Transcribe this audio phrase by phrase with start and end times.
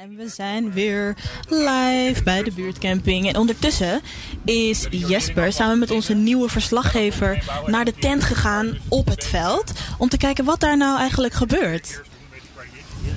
[0.00, 1.16] en we zijn weer
[1.48, 3.28] live bij de buurtcamping.
[3.28, 4.00] En ondertussen
[4.44, 9.72] is Jesper samen met onze nieuwe verslaggever naar de tent gegaan op het veld.
[9.98, 12.00] Om te kijken wat daar nou eigenlijk gebeurt.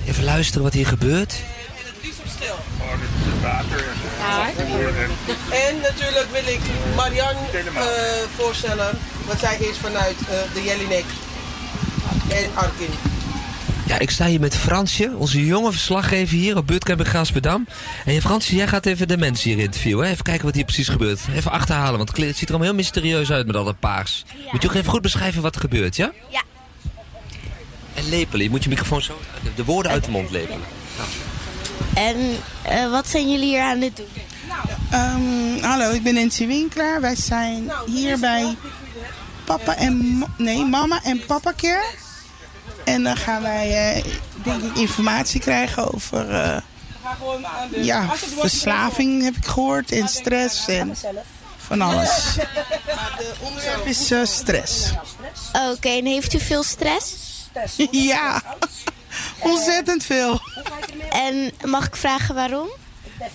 [0.06, 1.34] Even luisteren wat hier gebeurt.
[5.50, 6.60] En natuurlijk wil ik
[6.96, 7.82] Marianne uh,
[8.36, 11.04] voorstellen, want zij is vanuit uh, de Jelinek
[12.28, 13.15] en Arkin.
[13.86, 17.66] Ja, ik sta hier met Fransje, onze jonge verslaggever hier op Buurtcamping Gaasperdam.
[18.04, 20.04] En Fransje, jij gaat even de mensen hier interviewen.
[20.04, 20.12] Hè?
[20.12, 21.20] Even kijken wat hier precies gebeurt.
[21.34, 24.24] Even achterhalen, want het ziet er allemaal heel mysterieus uit met al dat paars.
[24.52, 26.12] Moet je ook even goed beschrijven wat er gebeurt, ja?
[26.30, 26.42] Ja.
[27.94, 29.20] En lepelen, je moet je microfoon zo...
[29.54, 30.66] De woorden uit de mond lepelen.
[31.94, 32.16] En
[32.70, 34.06] uh, wat zijn jullie hier aan het doen?
[34.92, 37.00] Um, hallo, ik ben Nancy Winkelaar.
[37.00, 38.56] Wij zijn hier bij
[39.44, 40.24] papa en...
[40.36, 41.84] Nee, mama en papa keer.
[42.86, 44.04] En dan gaan wij, uh,
[44.44, 46.30] denk ik, informatie krijgen over...
[46.30, 46.56] Uh,
[47.70, 49.92] ja, verslaving heb ik gehoord.
[49.92, 50.96] En stress en
[51.56, 52.34] van alles.
[53.16, 54.90] De onderwerp is uh, stress.
[55.52, 57.14] Oké, okay, en heeft u veel stress?
[57.90, 58.42] ja,
[59.52, 60.40] ontzettend veel.
[61.10, 62.68] En mag ik vragen waarom?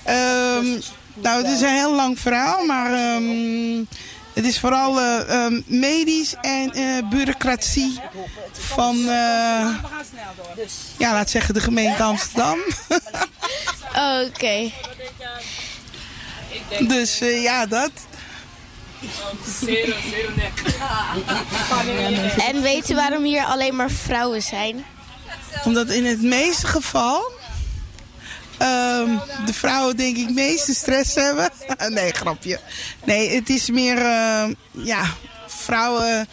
[0.08, 0.82] Um,
[1.14, 3.88] nou, het is een heel lang verhaal, maar um,
[4.34, 8.00] het is vooral uh, um, medisch en uh, bureaucratie
[8.52, 9.06] van, uh,
[10.98, 12.58] ja, laat zeggen de gemeente Amsterdam.
[14.24, 14.32] Oké.
[14.36, 14.74] Okay.
[16.88, 17.92] Dus ja, dat.
[22.38, 24.86] En weet u waarom hier alleen maar vrouwen zijn?
[25.64, 27.32] Omdat in het meeste geval
[28.62, 31.50] um, de vrouwen denk ik meeste stress hebben.
[31.94, 32.60] nee, grapje.
[33.04, 35.06] Nee, het is meer, uh, ja,
[35.48, 36.28] vrouwen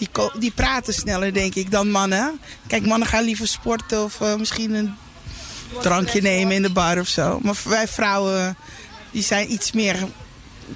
[0.00, 0.08] die,
[0.38, 2.40] die praten sneller denk ik dan mannen.
[2.66, 4.94] Kijk, mannen gaan liever sporten of uh, misschien een
[5.80, 7.38] drankje nemen in de bar of zo.
[7.42, 8.56] Maar wij vrouwen,
[9.10, 9.96] die zijn iets meer,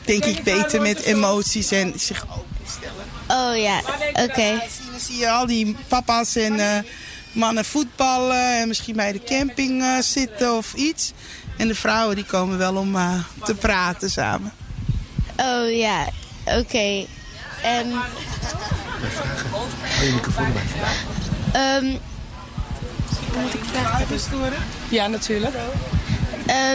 [0.05, 3.05] denk ik, beter met emoties en zich openstellen.
[3.28, 3.78] Oh ja,
[4.10, 4.22] oké.
[4.22, 4.59] Okay.
[4.91, 6.54] Dan zie je al die papa's en...
[6.54, 6.78] Uh,
[7.34, 11.12] mannen voetballen en misschien bij de camping uh, zitten of iets.
[11.56, 13.15] En de vrouwen die komen wel om uh,
[13.45, 14.53] te praten samen.
[15.37, 16.09] Oh ja,
[16.44, 16.59] oké.
[16.59, 17.06] Okay.
[17.62, 17.91] En...
[19.99, 21.77] Wil je microfoon bij?
[21.77, 21.99] Um,
[23.43, 24.53] moet ik vragen?
[24.89, 25.55] Ja, natuurlijk.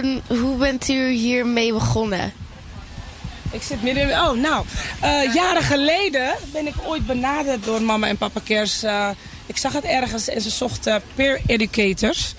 [0.03, 2.34] Um, hoe bent u hiermee begonnen?
[3.52, 4.19] Ik zit midden in...
[4.19, 4.66] Oh, nou.
[5.03, 8.84] Uh, jaren geleden ben ik ooit benaderd door mama en papa Kers...
[9.50, 12.34] Ik zag het ergens en ze zochten peer educators.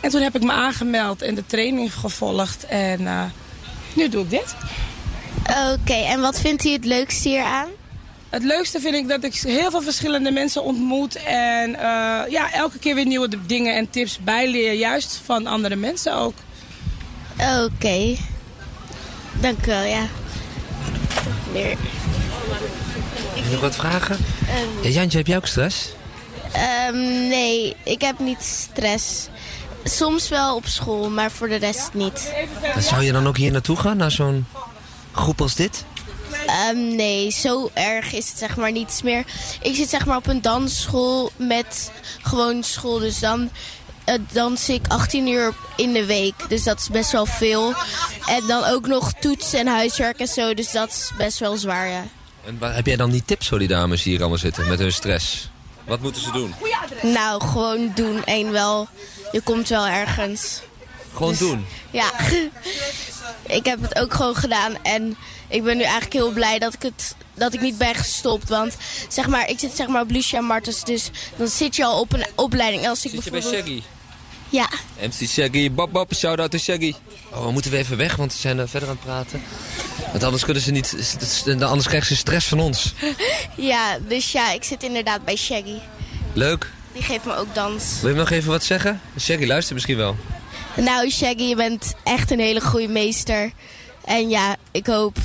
[0.00, 2.66] En toen heb ik me aangemeld en de training gevolgd.
[2.66, 3.22] En uh,
[3.94, 4.54] nu doe ik dit.
[5.42, 7.68] Oké, okay, en wat vindt u het leukste hier aan?
[8.30, 11.16] Het leukste vind ik dat ik heel veel verschillende mensen ontmoet.
[11.24, 11.76] En uh,
[12.28, 14.72] ja, elke keer weer nieuwe dingen en tips bijleer.
[14.72, 16.34] Juist van andere mensen ook.
[17.40, 17.70] Oké.
[17.74, 18.18] Okay.
[19.40, 20.06] Dank u wel, ja.
[21.52, 21.76] Meer.
[23.34, 24.16] Heb je nog wat vragen?
[24.16, 25.88] Um, ja, Jantje, heb jij ook stress?
[26.88, 29.28] Um, nee, ik heb niet stress.
[29.84, 32.32] Soms wel op school, maar voor de rest niet.
[32.78, 34.46] Zou je dan ook hier naartoe gaan, naar zo'n
[35.12, 35.84] groep als dit?
[36.70, 39.24] Um, nee, zo erg is het zeg maar niets meer.
[39.62, 41.92] Ik zit zeg maar op een dansschool met
[42.22, 42.98] gewoon school.
[42.98, 43.50] Dus dan
[44.08, 46.34] uh, dans ik 18 uur in de week.
[46.48, 47.74] Dus dat is best wel veel.
[48.26, 50.54] En dan ook nog toetsen en huiswerk en zo.
[50.54, 52.04] Dus dat is best wel zwaar, ja.
[52.44, 55.48] En heb jij dan die tips voor die dames hier allemaal zitten met hun stress?
[55.84, 56.54] Wat moeten ze doen?
[57.02, 58.88] Nou, gewoon doen en wel.
[59.32, 60.60] Je komt wel ergens.
[61.12, 61.66] Gewoon dus, doen?
[61.90, 62.10] Ja.
[63.58, 65.16] ik heb het ook gewoon gedaan en
[65.48, 68.48] ik ben nu eigenlijk heel blij dat ik, het, dat ik niet ben gestopt.
[68.48, 68.76] Want
[69.08, 72.12] zeg maar, ik zit zeg maar op Lucia Martens, dus dan zit je al op
[72.12, 72.88] een opleiding.
[72.88, 73.82] Als ik zit je bij Shaggy?
[74.54, 74.68] Ja.
[75.00, 76.94] MC Shaggy, Bob Bob, shout-out to Shaggy.
[77.32, 79.42] Oh, we moeten we even weg, want ze zijn er verder aan het praten.
[80.10, 80.94] Want anders kunnen ze niet,
[81.60, 82.94] anders krijgen ze stress van ons.
[83.56, 85.78] ja, dus ja, ik zit inderdaad bij Shaggy.
[86.32, 86.70] Leuk.
[86.92, 88.00] Die geeft me ook dans.
[88.00, 89.00] Wil je nog even wat zeggen?
[89.20, 90.16] Shaggy luistert misschien wel.
[90.76, 93.52] Nou, Shaggy, je bent echt een hele goede meester.
[94.04, 95.16] En ja, ik hoop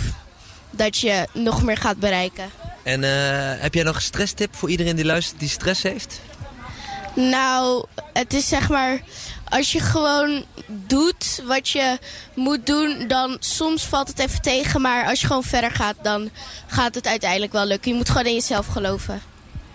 [0.72, 2.50] dat je nog meer gaat bereiken.
[2.84, 3.10] En uh,
[3.62, 6.22] heb jij nog een stresstip voor iedereen die luistert die stress heeft?
[7.20, 9.02] Nou, het is zeg maar...
[9.50, 11.98] Als je gewoon doet wat je
[12.34, 14.82] moet doen, dan soms valt het even tegen.
[14.82, 16.30] Maar als je gewoon verder gaat, dan
[16.68, 17.92] gaat het uiteindelijk wel lukken.
[17.92, 19.22] Je moet gewoon in jezelf geloven.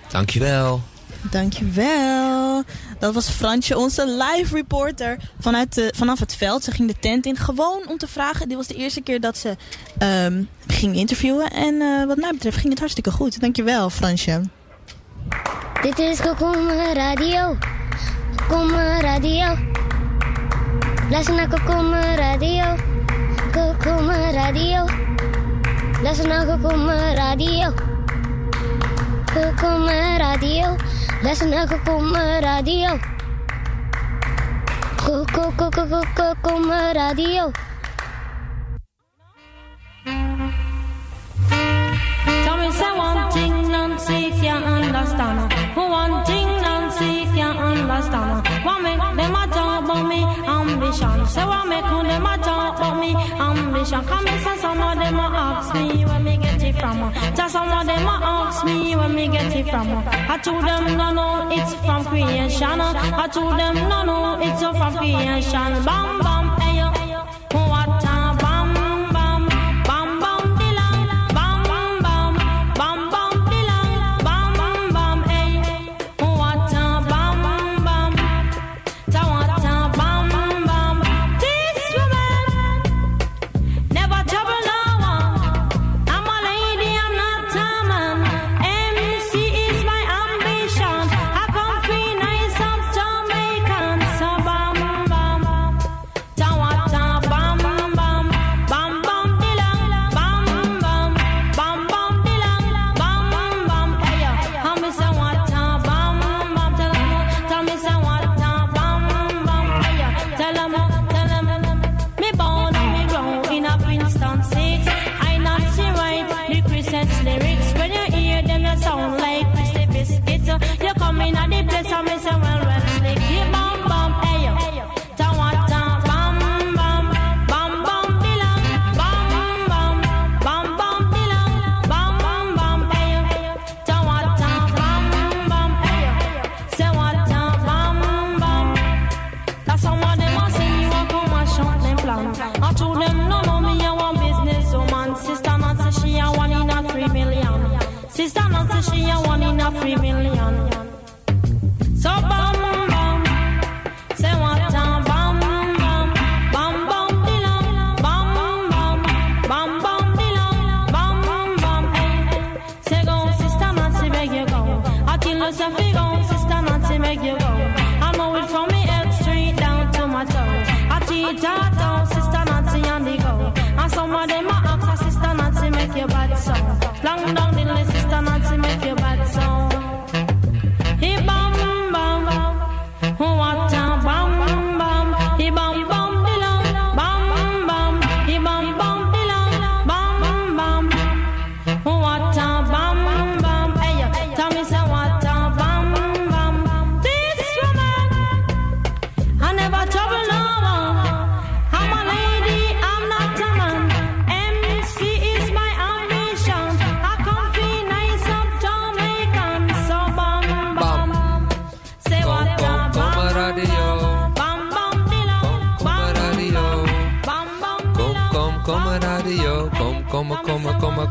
[0.09, 0.83] Dankjewel.
[1.31, 2.63] Dankjewel.
[2.99, 6.65] Dat was Fransje, onze live reporter vanuit de, vanaf het veld.
[6.65, 8.49] Ze ging de tent in gewoon om te vragen.
[8.49, 9.57] Dit was de eerste keer dat ze
[10.03, 11.51] um, ging interviewen.
[11.51, 13.41] En uh, wat mij betreft ging het hartstikke goed.
[13.41, 14.41] Dankjewel, Fransje.
[15.83, 17.57] Dit is Kom Radio.
[18.49, 19.57] Kom Radio.
[21.11, 22.65] Luister naar Kokoma Radio.
[23.53, 24.87] Kokoma Radio.
[26.03, 27.73] Luister naar Kokoma Radio.
[29.35, 30.77] Kokoma Radio.
[31.23, 32.99] Luister naar Kokoma Radio.
[36.15, 37.51] Kokoma Radio.
[42.45, 43.54] Tell me say one thing,
[44.07, 45.53] Nancy can't understand.
[45.75, 48.47] One thing, Nancy can't understand.
[48.65, 51.27] What make them a talk about me ambition?
[51.27, 54.05] Say what make them a talk about me ambition?
[54.05, 57.13] Come and say some of them a ask me where me get it from.
[57.35, 59.89] Just some of them a ask me where me get it from.
[60.07, 62.81] I told them no no, it's from creation.
[62.81, 65.85] I told them no no, it's from creation.
[65.85, 66.54] Bam bam,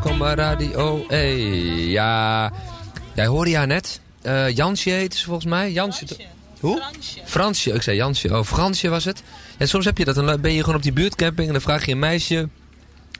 [0.00, 1.04] kom, kom, kom radio.
[1.08, 1.36] Hey,
[1.88, 2.52] ja.
[3.14, 4.00] Jij hoorde ja net.
[4.22, 5.72] Eh, Jansje heet ze volgens mij.
[5.72, 6.06] Jansje.
[6.60, 6.82] Hoe?
[7.24, 7.72] Fransje.
[7.72, 8.36] Ik zei Jansje.
[8.38, 9.22] Oh, Fransje was het.
[9.56, 10.14] En soms heb je dat.
[10.14, 12.48] Dan ben je gewoon op die buurtcamping en dan vraag je een meisje...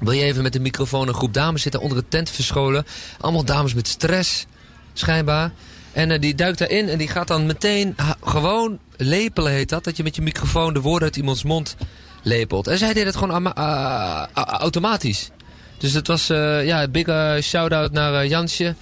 [0.00, 2.86] Wil je even met de microfoon een groep dames zitten onder de tent verscholen?
[3.20, 4.46] Allemaal dames met stress,
[4.92, 5.52] schijnbaar.
[5.92, 9.84] En eh, die duikt daarin en die gaat dan meteen gewoon lepelen heet dat.
[9.84, 11.76] Dat je met je microfoon de woorden uit iemands mond
[12.22, 12.66] lepelt.
[12.66, 15.30] En zij deed het gewoon ah, automatisch.
[15.78, 18.74] Dus het was, eh, ja, big eh, shout-out naar eh, Jansje.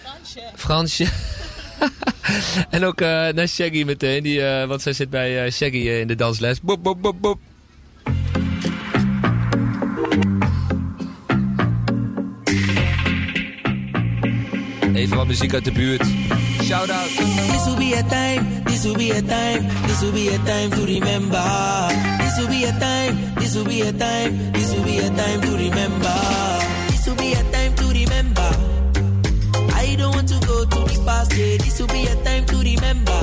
[0.56, 1.06] Fransje.
[2.70, 6.00] en ook eh, naar Shaggy meteen, die, eh, want zij zit bij eh, Shaggy eh,
[6.00, 6.60] in de dansles.
[6.60, 7.38] Boep, boep, boep, boep.
[14.94, 16.04] Even wat muziek uit de buurt.
[16.62, 17.08] Shout-out.
[17.50, 20.70] This will be a time, this will be a time, this will be a time
[20.70, 21.42] to remember.
[22.18, 25.40] This will be a time, this will be a time, this will be a time
[25.40, 26.61] to remember.
[31.04, 31.56] Past, yeah.
[31.58, 33.20] This will be a time to remember.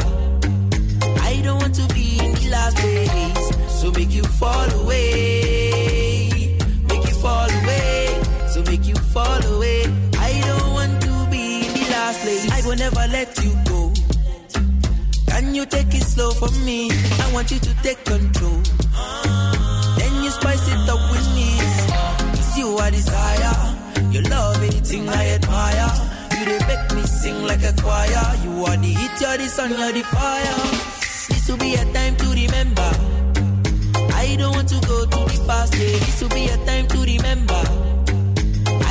[1.22, 6.58] I don't want to be in the last days, so make you fall away,
[6.88, 9.84] make you fall away, so make you fall away.
[10.18, 12.52] I don't want to be in the last place.
[12.52, 13.94] I will never let you go.
[15.28, 16.92] Can you take it slow for me?
[16.92, 18.62] I want you to take control.
[19.98, 21.50] Then you spice it up with me.
[22.38, 24.12] It's you I desire.
[24.12, 25.92] You love anything I admire.
[26.40, 26.89] You they make
[27.22, 28.28] sing like a choir.
[28.44, 30.60] You are the heat, you're the sun, you're the fire.
[31.30, 32.90] This will be a time to remember.
[34.24, 35.96] I don't want to go to the past day.
[36.06, 37.64] This will be a time to remember.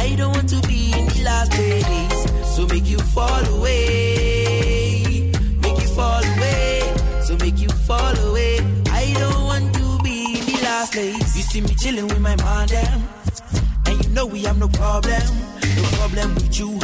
[0.05, 2.19] I don't want to be in the last days.
[2.55, 5.33] So make you fall away.
[5.65, 6.83] Make you fall away.
[7.27, 8.61] So make you fall away.
[9.01, 11.37] I don't want to be in the last days.
[11.37, 13.09] You see me chilling with my man them.
[13.87, 15.27] And you know we have no problem.
[15.77, 16.79] No problem with you.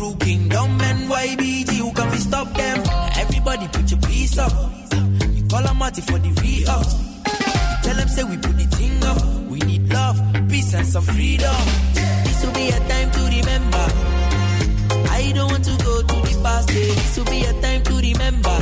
[0.00, 1.76] Crew kingdom and YBG.
[1.76, 2.78] You can we stop them?
[3.16, 4.50] Everybody put your piece up.
[5.34, 6.86] You call a Marty for the re-up.
[6.86, 9.20] You tell them say we put the thing up.
[9.50, 10.16] We need love,
[10.48, 11.54] peace and some freedom.
[12.24, 13.86] This will be a time to remember.
[15.18, 16.92] I don't want to go to the past day.
[17.00, 18.58] This will be a time to remember.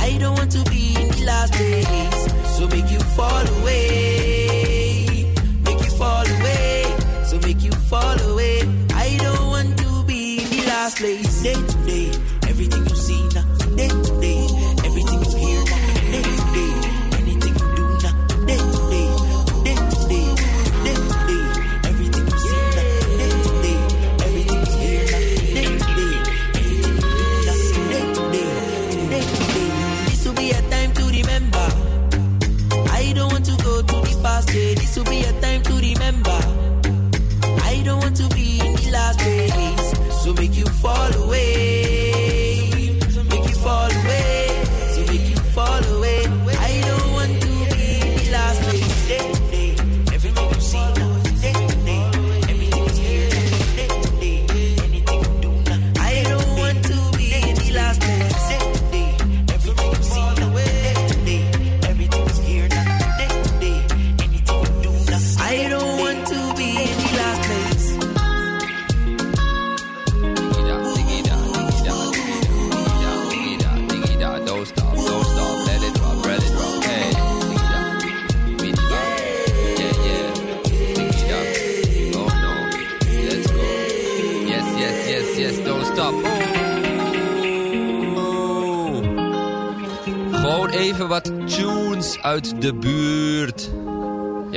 [0.00, 2.56] I don't want to be in the last days.
[2.56, 5.28] So make you fall away.
[5.66, 6.96] Make you fall away.
[7.26, 8.55] So make you fall away.
[11.46, 11.85] Last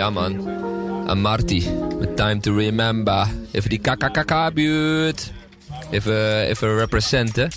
[0.10, 0.50] Ja man,
[1.08, 1.68] aan Marty
[2.00, 3.28] met Time to Remember.
[3.51, 5.32] Even die KKKK-buurt.
[5.92, 7.51] Even, even representen.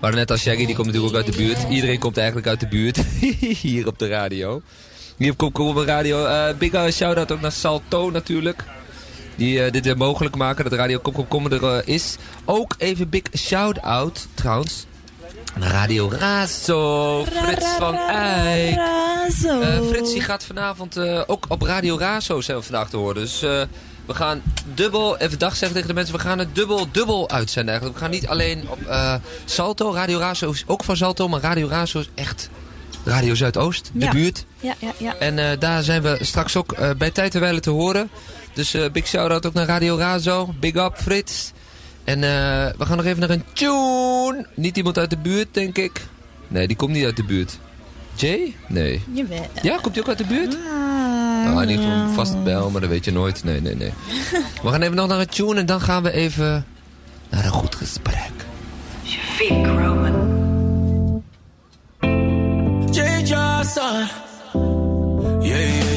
[0.00, 1.58] Maar net als Shaggy, die komt natuurlijk ook uit de buurt.
[1.68, 2.96] Iedereen komt eigenlijk uit de buurt.
[3.62, 4.62] Hier op de radio.
[5.16, 6.24] Hier op de radio.
[6.24, 8.64] Eh big uh, shout-out ook naar Salto natuurlijk.
[9.36, 12.16] Die eh, dit weer mogelijk maken, dat Radio Kom Kom Kom er eh, is.
[12.44, 14.86] Ook even big shout-out trouwens.
[15.58, 17.24] Naar Radio Razo.
[17.24, 19.17] Frits van Eyck.
[19.28, 19.60] Razo.
[19.60, 23.14] Eh, Frits die gaat vanavond eh, ook op Radio Razo zijn we vandaag te horen.
[23.14, 23.62] Dus eh,
[24.06, 24.42] we gaan
[24.74, 27.98] dubbel, even dag zeggen tegen de mensen, we gaan het dubbel, dubbel uitzenden eigenlijk.
[27.98, 28.78] We gaan niet alleen op
[29.44, 32.50] Salto, Radio Razo is ook van Salto, maar Radio Razo is echt
[33.04, 34.10] Radio Zuidoost, de Ja.
[34.10, 34.44] buurt.
[34.60, 35.16] Ja, ja, ja.
[35.16, 38.10] En daar zijn we straks ook bij tijd en wijle te horen.
[38.52, 40.54] Dus big shout-out ook naar Radio Razo.
[40.60, 41.52] Big up Frits.
[42.04, 42.20] En
[42.78, 44.46] we gaan nog even naar een tune.
[44.54, 46.06] Niet iemand uit de buurt, denk ik.
[46.48, 47.58] Nee, die komt niet uit de buurt.
[48.20, 48.54] Jay?
[48.66, 49.02] Nee.
[49.12, 49.46] Jawel.
[49.62, 50.58] Ja, komt hij ook uit de buurt?
[51.44, 53.44] Nou, in ieder geval vast bel, maar dat weet je nooit.
[53.44, 53.92] Nee, nee, nee.
[54.62, 56.66] We gaan even nog naar een tune en dan gaan we even
[57.30, 58.30] naar een goed gesprek.
[62.90, 63.22] J.
[63.24, 64.08] Johnson.
[65.40, 65.87] Yeah, yeah,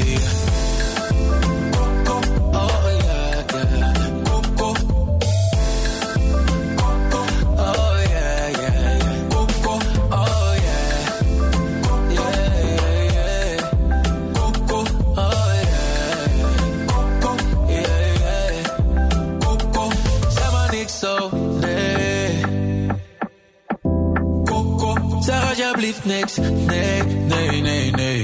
[25.79, 26.37] niks.
[26.37, 28.23] Nee, nee, nee, nee.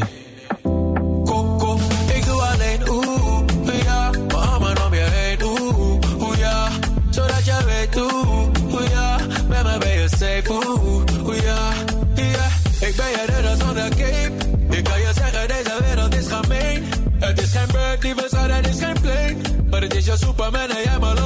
[1.25, 1.79] Coco,
[2.15, 4.09] ik doe alleen oeh, oeh, ja.
[4.09, 6.67] Mijn armen om je heen, oeh, ja.
[7.09, 9.17] Zodat je weet, oeh, oeh, ja.
[9.47, 11.71] Met me ben je safe, oeh, oeh, ja.
[12.15, 12.51] Yeah.
[12.79, 14.31] Ik ben je redder zonder cape.
[14.69, 16.83] Ik kan je zeggen, deze wereld is gemeen.
[17.19, 19.35] Het is geen bird, lieve schat, het is geen plane.
[19.69, 21.16] Maar het is je Superman en jij maar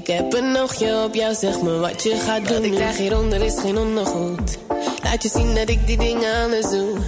[0.00, 2.56] Ik heb een oogje op jou, zeg me wat je gaat doen.
[2.56, 4.58] Wat ik krijg hieronder is geen ondergoed.
[5.02, 6.98] Laat je zien dat ik die dingen anders doe.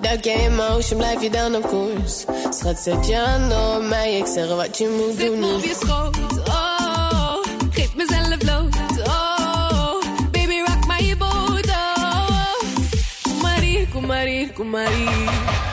[0.00, 2.24] Duik jij in mijn ocean, blijf je dan op koers.
[2.50, 5.38] Schat, zet je handen op mij, ik zeg wat je moet doen.
[5.38, 6.16] me op je schoot,
[6.48, 7.36] oh.
[7.70, 10.02] Geef mezelf bloot, oh.
[10.30, 12.60] Baby, rock maar je boot, oh.
[13.22, 15.71] Kom maar hier, kom maar hier, kom maar hier.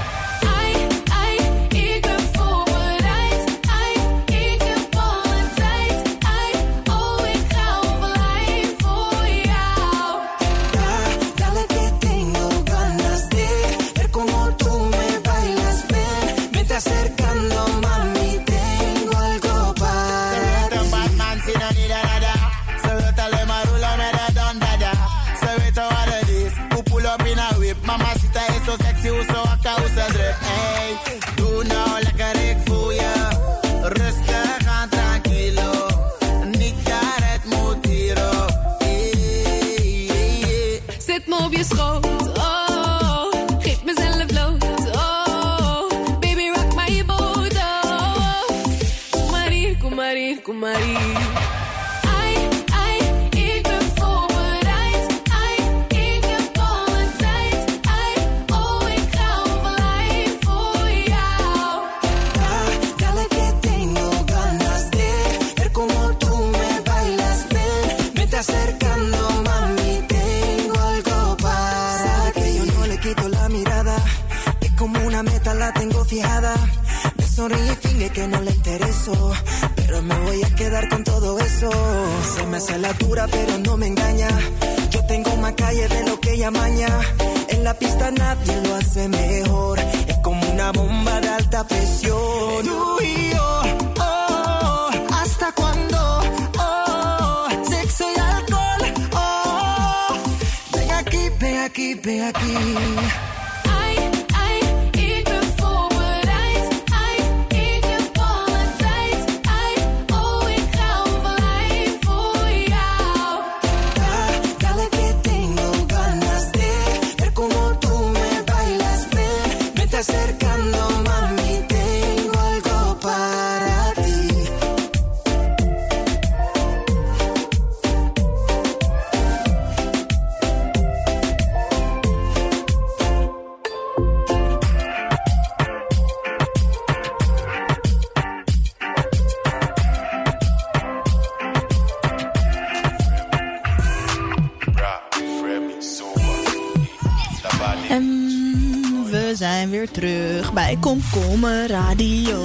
[151.30, 152.38] Komkommer Radio.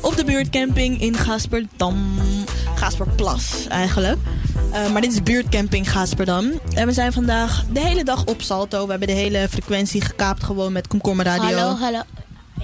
[0.00, 2.18] Op de buurtcamping in Gasperdam.
[2.74, 4.18] Gasperplas eigenlijk.
[4.72, 6.52] Eh, maar dit is buurtcamping Gasperdam.
[6.74, 8.84] En we zijn vandaag de hele dag op Salto.
[8.84, 11.56] We hebben de hele frequentie gekaapt gewoon met Komkommer Radio.
[11.56, 12.02] Hallo, hallo.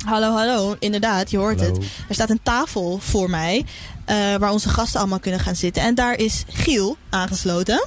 [0.04, 0.76] Hallo, hallo.
[0.78, 1.78] Inderdaad, je hoort het.
[2.08, 3.64] Er staat een tafel voor mij
[4.04, 5.82] eh, waar onze gasten allemaal kunnen gaan zitten.
[5.82, 7.86] En daar is Giel aangesloten.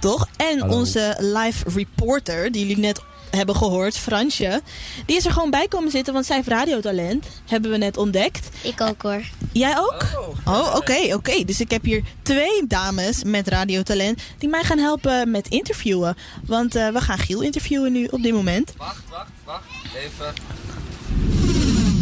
[0.00, 0.28] Toch?
[0.36, 0.76] En Hallo.
[0.76, 3.02] onze live reporter, die jullie net
[3.36, 4.60] hebben gehoord, Fransje.
[5.06, 7.26] Die is er gewoon bij komen zitten, want zij heeft radiotalent.
[7.46, 8.48] Hebben we net ontdekt.
[8.62, 9.22] Ik ook hoor.
[9.52, 10.06] Jij ook?
[10.44, 11.44] Oh, oh oké, oké.
[11.44, 16.16] Dus ik heb hier twee dames met radiotalent die mij gaan helpen met interviewen.
[16.46, 18.72] Want eh, we gaan Giel interviewen nu op dit moment.
[18.76, 19.64] Wacht, wacht, wacht.
[19.96, 20.32] Even.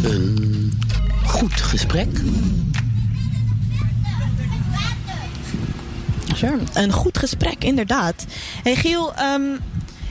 [0.03, 0.79] Een
[1.25, 2.09] goed gesprek.
[6.35, 6.57] Sure.
[6.73, 8.25] Een goed gesprek, inderdaad.
[8.63, 9.41] Hey Giel, ehm,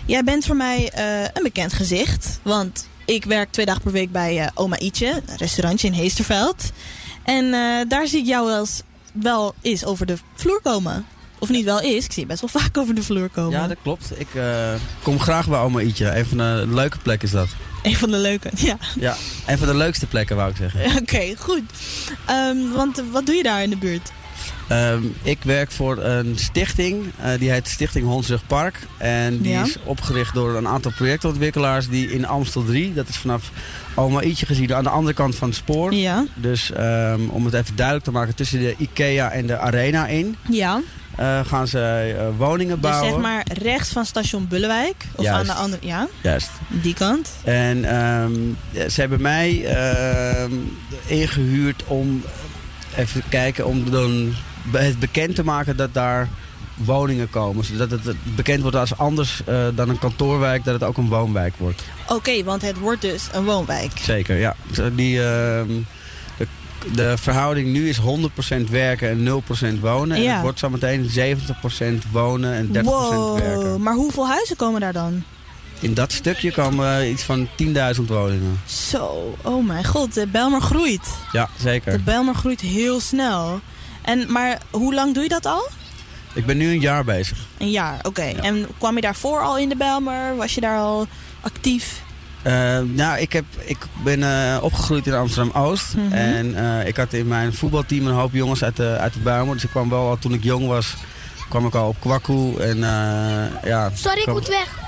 [0.06, 2.40] jij bent voor mij eh, een bekend gezicht.
[2.42, 6.72] Want ik werk twee dagen per week bij eh, Oma Ietje, een restaurantje in Heesterveld.
[7.22, 11.06] En eh, daar zie ik jou wel eens, wel eens over de vloer komen.
[11.38, 13.60] Of niet wel eens, ik zie je best wel vaak over de vloer komen.
[13.60, 14.20] Ja, dat klopt.
[14.20, 14.28] Ik
[15.02, 16.16] kom graag bij Oma Ietje.
[16.16, 17.48] Een van de leuke plekken is dat.
[17.84, 18.76] Een van de leuke, ja.
[19.00, 20.96] Ja, een van de leukste plekken wou ik zeggen.
[21.02, 21.62] Oké, goed.
[22.26, 24.12] Ehm, want wat doe je daar in de buurt?
[24.68, 28.78] Ehm, ik werk voor een stichting, eh, die heet Stichting Hondsrug Park.
[28.98, 29.62] En die Ja.
[29.62, 33.50] is opgericht door een aantal projectontwikkelaars die in Amstel 3, dat is vanaf
[33.94, 35.94] Oma Ietje gezien, aan de andere kant van het spoor.
[35.94, 36.24] Ja.
[36.34, 40.36] Dus ehm, om het even duidelijk te maken, tussen de IKEA en de Arena in,
[40.48, 40.80] Ja.
[41.16, 43.10] eh, gaan ze eh, woningen Dus bouwen.
[43.12, 45.04] zeg maar rechts van station Bullenwijk.
[45.16, 45.40] Of Juist.
[45.40, 46.50] aan de andere, ja, Juist.
[46.68, 47.30] die kant.
[47.44, 48.32] En ehm,
[48.90, 49.66] ze hebben mij
[51.06, 52.22] ingehuurd om
[52.96, 54.32] even te kijken om dan
[54.72, 56.28] het bekend te maken dat daar
[56.74, 57.64] woningen komen.
[57.64, 61.54] Zodat het bekend wordt als anders eh, dan een kantoorwijk, dat het ook een woonwijk
[61.56, 61.82] wordt.
[62.08, 63.90] Oké, want het wordt dus een woonwijk.
[63.98, 64.56] Zeker, ja.
[64.94, 65.68] Die, ehm,
[66.38, 66.46] de,
[66.94, 70.16] de verhouding nu is 100% werken en 0% wonen.
[70.16, 70.32] En Ja.
[70.32, 73.82] het wordt zometeen 70% wonen en 30% wow, werken.
[73.82, 75.22] maar hoeveel huizen komen daar dan?
[75.80, 78.60] In dat stukje komen iets van 10.000 woningen.
[78.66, 81.08] Zo, oh mijn god, de Belmer groeit.
[81.32, 81.92] Ja, zeker.
[81.92, 83.60] De Belmer groeit heel snel.
[84.04, 85.68] En, maar hoe lang doe je dat al?
[86.34, 87.38] Ik ben nu een jaar bezig.
[87.58, 88.22] Een jaar, oké.
[88.22, 90.36] En kwam je daarvoor al in de Belmer?
[90.36, 91.06] Was je daar al
[91.40, 92.02] actief?
[92.42, 95.94] Eh, nou, ik, heb, ik ben eh, opgegroeid in Amsterdam-Oost.
[95.96, 96.12] Mhm.
[96.12, 99.54] En eh, ik had in mijn voetbalteam een hoop jongens uit de, uit de Bijlmer.
[99.54, 100.94] Dus ik kwam wel al toen ik jong was,
[101.48, 102.62] kwam ik al op Kwakkoe.
[102.62, 103.90] En eh, ja...
[103.94, 104.78] Sorry, ik kwam- moet weg.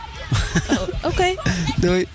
[1.11, 1.35] Oké.
[1.77, 2.07] Doei.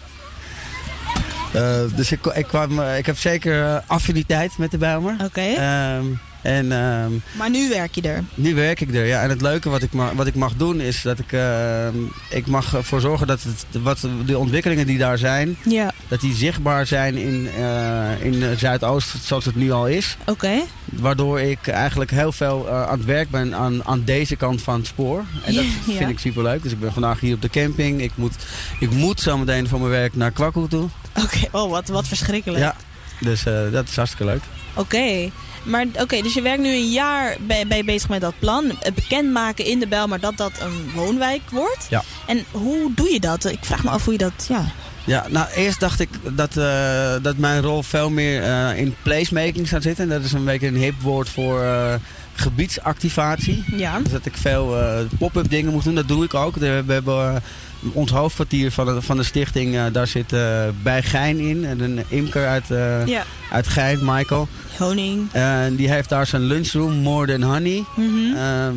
[1.53, 5.15] Eh, dus ik, ik, kwam, ik heb zeker affiniteit met de Bijlmer.
[5.23, 5.41] Oké.
[5.41, 6.05] Ehm,
[6.41, 8.23] en ehm, Maar nu werk je er.
[8.36, 9.21] nu werk ik er, ja.
[9.21, 11.95] En het leuke wat ik, ma wat ik mag doen is dat ik, ehm,
[12.30, 15.91] ik mag ervoor zorgen dat het, wat, de ontwikkelingen die daar zijn, Ja.
[16.08, 20.17] dat die zichtbaar zijn in, eh, in Zuidoost zoals het nu al is.
[20.25, 20.51] Oké.
[20.86, 24.75] Waardoor ik eigenlijk heel veel eh, aan het werk ben aan, aan deze kant van
[24.77, 25.23] het spoor.
[25.45, 25.93] En dat Ja.
[25.97, 26.63] vind ik super leuk.
[26.63, 28.01] Dus ik ben vandaag hier op de camping.
[28.01, 28.34] Ik moet,
[28.80, 30.88] ik moet zo meteen voor mijn werk naar Kwakkoe toe.
[31.23, 32.63] Oké, oh wat, wat verschrikkelijk.
[32.63, 32.75] Ja,
[33.19, 34.41] dus eh, dat is hartstikke leuk.
[34.73, 35.29] Oké.
[35.63, 38.71] Maar oké, dus je werkt nu een jaar bij, bij bezig met dat plan.
[38.79, 41.88] Het bekendmaken in de Belmer dat dat een woonwijk wordt.
[41.89, 42.03] Ja.
[42.27, 43.45] En hoe doe je dat?
[43.45, 44.65] Ik vraag me af hoe je dat, ja.
[45.05, 49.67] Ja, nou eerst dacht ik dat, eh, dat mijn rol veel meer eh, in placemaking
[49.67, 50.10] zou zitten.
[50.10, 51.93] Dat is een beetje een hip woord voor eh,
[52.34, 53.63] gebiedsactivatie.
[53.75, 53.99] Ja.
[53.99, 55.95] Dus dat ik veel eh, pop-up dingen moet doen.
[55.95, 56.55] Dat doe ik ook.
[56.55, 57.41] We hebben eh,
[57.93, 61.65] ons hoofdkwartier van de, van de stichting, eh, daar zit eh, bij Gein in.
[61.65, 63.23] En Een imker uit, eh, Ja.
[63.51, 64.47] uit Gein, Michael.
[64.77, 65.27] Honing.
[65.31, 67.83] En die heeft daar zijn lunchroom, More Than Honey.
[67.95, 68.35] Mhm.
[68.35, 68.75] Ehm,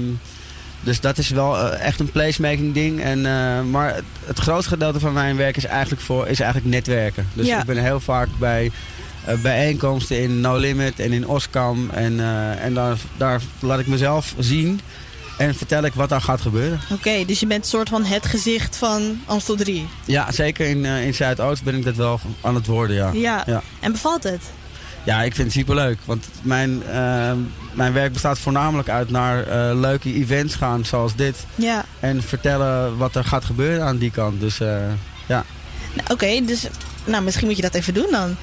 [0.81, 3.01] dus dat is wel echt een placemaking ding.
[3.01, 3.21] En,
[3.71, 7.29] maar het, het grootste gedeelte van mijn werk is eigenlijk, voor, is eigenlijk netwerken.
[7.35, 7.59] Dus Ja.
[7.61, 8.71] ik ben heel vaak bij
[9.43, 11.91] bijeenkomsten in No Limit en in Oskam.
[11.91, 12.21] En,
[12.61, 14.81] en daar, daar laat ik mezelf zien
[15.39, 16.81] en vertel ik wat daar gaat gebeuren.
[16.91, 19.87] Oké, dus je bent soort van het gezicht van Amstel 3.
[20.05, 23.11] Ja, zeker in, eh, in Zuidoost ben ik dat wel aan het worden, ja.
[23.13, 23.43] Ja.
[23.47, 23.63] ja.
[23.81, 24.43] En bevalt het?
[25.05, 25.99] Ja, ik vind het superleuk.
[26.05, 27.33] Want mijn, eh,
[27.73, 31.37] mijn werk bestaat voornamelijk uit naar eh, leuke events gaan zoals dit.
[31.55, 31.85] Ja.
[32.01, 34.41] En vertellen wat er gaat gebeuren aan die kant.
[34.41, 34.59] Dus
[35.27, 35.45] ja.
[35.95, 36.67] Nou, Oké, dus
[37.05, 38.37] nou, misschien moet je dat even doen dan.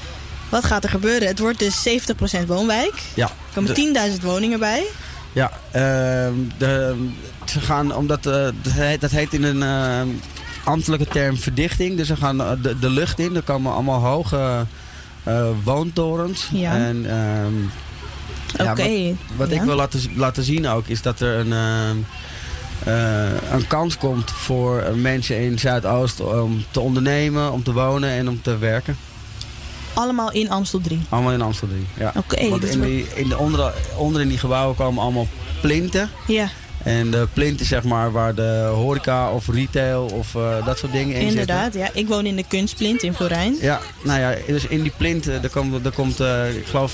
[0.50, 1.28] Wat gaat er gebeuren?
[1.28, 2.94] Het wordt dus 70% woonwijk.
[3.14, 3.26] ja.
[3.26, 4.84] Er komen De- 10.000 woningen bij.
[5.34, 6.96] Ja, ehm, de,
[7.46, 10.14] ze gaan, omdat eh, dat, heet, dat heet in een eh,
[10.64, 11.98] ambtelijke term verdichting.
[11.98, 13.36] Dus ze gaan eh, de, de lucht in.
[13.36, 14.66] Er komen allemaal hoge
[15.24, 16.50] eh, woontorens.
[16.54, 16.76] Ja.
[16.76, 17.54] En, ehm,
[18.58, 19.56] ja, wat wat ja.
[19.56, 21.98] ik wil laten, laten zien ook is dat er een, ehm,
[23.54, 28.42] een kans komt voor mensen in Zuidoost om te ondernemen, om te wonen en om
[28.42, 28.98] te werken.
[29.94, 31.00] Allemaal in Amstel 3.
[31.10, 31.88] Allemaal in Amsterdam.
[31.98, 32.14] Ja.
[32.16, 35.28] Oké, Want dus in die, in de onder, onder in die gebouwen komen allemaal
[35.62, 36.10] plinten.
[36.28, 36.50] Ja,
[36.84, 40.92] En de plint is zeg maar waar de horeca of retail of eh, dat soort
[40.92, 41.74] dingen in inderdaad.
[41.74, 41.90] Ja.
[41.94, 43.50] Ik woon in de kunstplint in Florijn.
[43.52, 43.68] zitten.
[43.68, 46.92] Ja, nou ja, dus in die plint, eh, er komt, er komt eh, ik geloof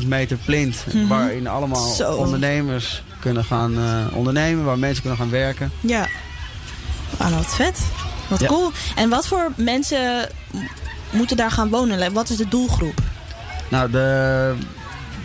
[0.00, 0.84] 40.000 meter plint.
[0.92, 1.06] Mhm.
[1.06, 2.12] Waarin allemaal Zo.
[2.14, 5.70] ondernemers kunnen gaan eh, ondernemen, waar mensen kunnen gaan werken.
[5.80, 6.08] Ja.
[7.16, 7.80] Ah, wat vet.
[8.28, 8.46] Wat Ja.
[8.46, 8.70] cool.
[8.96, 10.28] En wat voor mensen
[11.16, 12.12] moeten daar gaan wonen?
[12.12, 13.00] Wat is de doelgroep?
[13.70, 14.54] Nou, de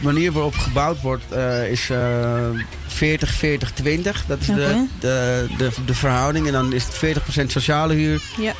[0.01, 2.49] manier waarop gebouwd wordt eh, is eh
[2.87, 4.23] 40, 40, 20.
[4.27, 6.47] Dat is de, de, de, de verhouding.
[6.47, 8.53] En dan is het 40% sociale huur, Ja.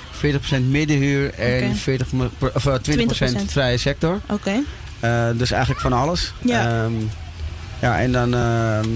[0.59, 1.75] 40% middenhuur en Oké.
[1.75, 3.51] 40, me- per- of, eh, 20%, 20%.
[3.51, 4.19] vrije sector.
[4.29, 4.51] Oké.
[4.99, 6.33] Eh, dus eigenlijk van alles.
[6.41, 6.83] Ja.
[6.83, 6.93] Ehm,
[7.81, 8.33] ja, en dan...
[8.33, 8.89] ehm,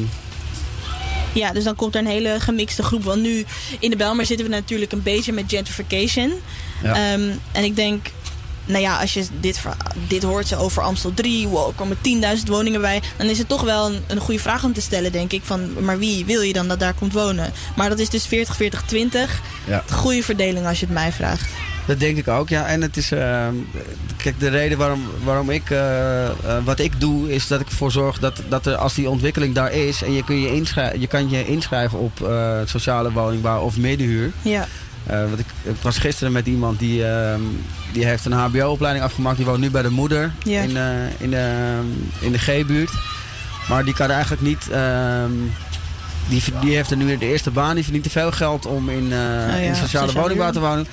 [1.34, 3.04] Ja, dus dan komt er een hele gemixte groep.
[3.04, 3.46] Want nu
[3.80, 6.32] in de Belmer zitten we natuurlijk een beetje met gentrification.
[6.84, 6.94] Ja.
[6.96, 8.06] Ehm, en ik denk,
[8.66, 9.60] nou ja, als je dit,
[10.08, 11.98] dit hoort over Amstel 3, wow, er komen
[12.38, 13.02] 10.000 woningen bij.
[13.18, 15.42] Dan is het toch wel een, een goede vraag om te stellen, denk ik.
[15.44, 17.52] Van, maar wie wil je dan dat daar komt wonen?
[17.76, 19.42] Maar dat is dus 40, 40, 20.
[19.68, 19.84] Ja.
[19.92, 21.50] Goede verdeling als je het mij vraagt.
[21.86, 22.66] Dat denk ik ook, ja.
[22.66, 23.48] En het is, eh,
[24.18, 27.92] kijk, de reden waarom, waarom ik, eh, eh, wat ik doe, is dat ik ervoor
[27.92, 31.08] zorg dat, dat er, als die ontwikkeling daar is en je, kun je, inschrijven, je
[31.08, 34.32] kan je inschrijven op eh, sociale woningbouw of middenhuur.
[34.42, 34.68] Ja.
[35.08, 37.42] Eh, want ik, ik was gisteren met iemand die, ehm,
[37.94, 39.38] die heeft een hbo-opleiding afgemaakt.
[39.38, 40.62] Die woont nu bij de moeder Ja.
[40.62, 40.86] in, eh,
[41.22, 41.80] in de,
[42.20, 42.92] in de G-buurt.
[43.70, 44.70] Maar die kan eigenlijk niet...
[44.70, 45.32] ehm,
[46.30, 47.74] die, die heeft er nu de eerste baan.
[47.76, 50.88] Die verdient te veel geld om in, eh, ja, in sociale woningbouw te wonen.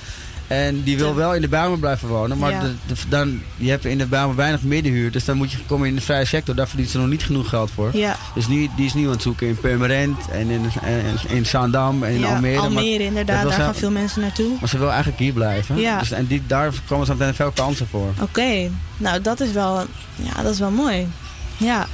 [0.47, 2.37] En die wil wel in de Bijlmer blijven wonen.
[2.37, 2.59] Maar Ja.
[2.61, 5.11] de, de- dan, je hebt in de Bijlmer weinig middenhuur.
[5.11, 6.55] Dus dan moet je komen in de vrije sector.
[6.55, 7.89] Daar verdient ze nog niet genoeg geld voor.
[7.97, 8.17] Ja.
[8.35, 10.17] Dus nu, die is nu aan het zoeken in Purmerend.
[10.31, 12.03] En in, in, in Zaandam.
[12.03, 12.69] En in ja, Almere.
[12.69, 14.51] Maar dat inderdaad, daar gaan veel mensen naartoe.
[14.59, 15.79] maar ze wil eigenlijk hier blijven.
[15.79, 15.99] Ja.
[15.99, 18.13] Dus, en die, daar komen ze meteen veel kansen voor.
[18.21, 21.07] Oké, nou dat is wel, ja, dat is wel mooi.
[21.57, 21.87] Ja.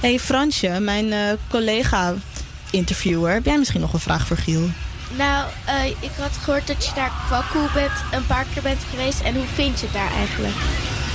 [0.00, 2.14] hey, Fransje, mijn eh, collega
[2.70, 4.68] interviewer, heb jij misschien nog een vraag voor Giel?
[5.16, 9.20] Nou, eh, ik had gehoord dat je naar Kwaku bent, een paar keer bent geweest.
[9.20, 10.54] En hoe vind je het daar eigenlijk?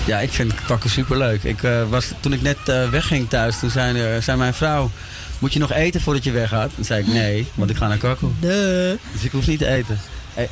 [0.06, 1.43] Ja, ik vind kakken superleuk.
[1.43, 4.89] Ik, eh, was, toen ik net eh, wegging thuis, toen zei, er- zei mijn vrouw...
[5.39, 6.71] Moet je nog eten voordat je weggaat?
[6.75, 7.97] Toen zei ik nee, want ik ga naar.
[8.39, 8.97] Duh.
[9.12, 9.99] Dus ik hoef niet te eten.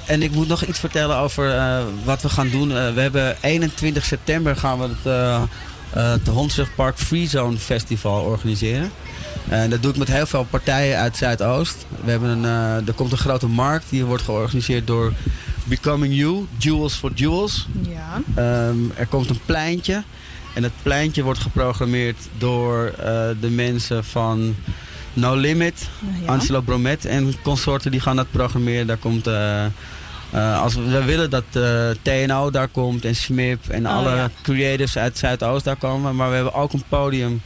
[0.06, 2.78] En ik moet nog iets vertellen over eh, wat we gaan doen.
[2.78, 8.22] Eh, we hebben 21 september gaan we het, eh eh, het Hondsrugpark Free Zone Festival
[8.24, 8.92] organiseren.
[9.50, 11.86] En dat doe ik met heel veel partijen uit Zuidoost.
[12.04, 15.14] We hebben een, eh, er komt een grote markt die wordt georganiseerd door
[15.64, 17.68] Becoming You, Jewels for Jewels.
[17.90, 18.22] Ja.
[18.36, 20.04] Ehm, er komt een pleintje.
[20.56, 24.56] En dat pleintje wordt geprogrammeerd door eh, de mensen van
[25.14, 25.88] No Limit.
[26.22, 26.32] Ja.
[26.32, 28.88] Angelo Bromet en consorten die gaan dat programmeren.
[28.88, 29.28] Daar komt...
[29.28, 34.16] eh, als we, we willen dat eh, TNO daar komt en SMIP en Oh, alle
[34.16, 34.30] ja.
[34.42, 36.16] creators uit Zuidoost daar komen.
[36.16, 37.42] Maar we hebben ook een podium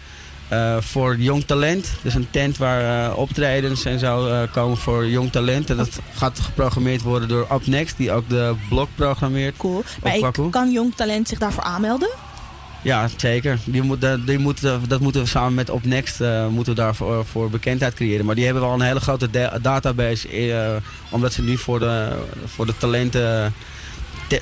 [0.80, 1.92] voor jong talent.
[2.02, 5.70] Dus een tent waar eh, optredens en zo eh, komen voor jong talent.
[5.70, 9.58] En dat gaat geprogrammeerd worden door Up Next, die ook de blog programmeert.
[9.58, 9.84] Cool.
[10.04, 12.10] Maar ik, kan jong talent zich daarvoor aanmelden?
[12.82, 13.60] Ja, zeker.
[13.66, 16.74] Die moet, dat- die moet, eh, dat moeten we samen met Op Next eh, moeten
[16.76, 18.26] we daarvoor voor bekendheid creëren.
[18.26, 20.28] Maar die hebben wel een hele grote da- database.
[20.30, 20.76] eh,
[21.10, 22.10] omdat ze nu voor de,
[22.46, 23.52] voor de talenten, te-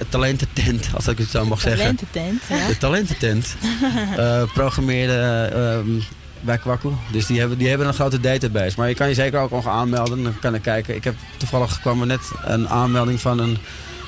[0.10, 1.80] talententent, als ik het zo mag zeggen.
[1.80, 2.67] Talententent, ja.
[2.67, 3.56] De talententent.
[4.17, 6.01] eh programmeerde ehm,
[6.41, 6.93] bij Kwakkoe.
[7.12, 8.75] Dus die hebben, die hebben een grote database.
[8.77, 10.23] Maar je kan je zeker ook nog aanmelden.
[10.23, 10.95] Dan kan ik kijken.
[10.95, 13.58] Ik heb toevallig kwam er net een aanmelding van een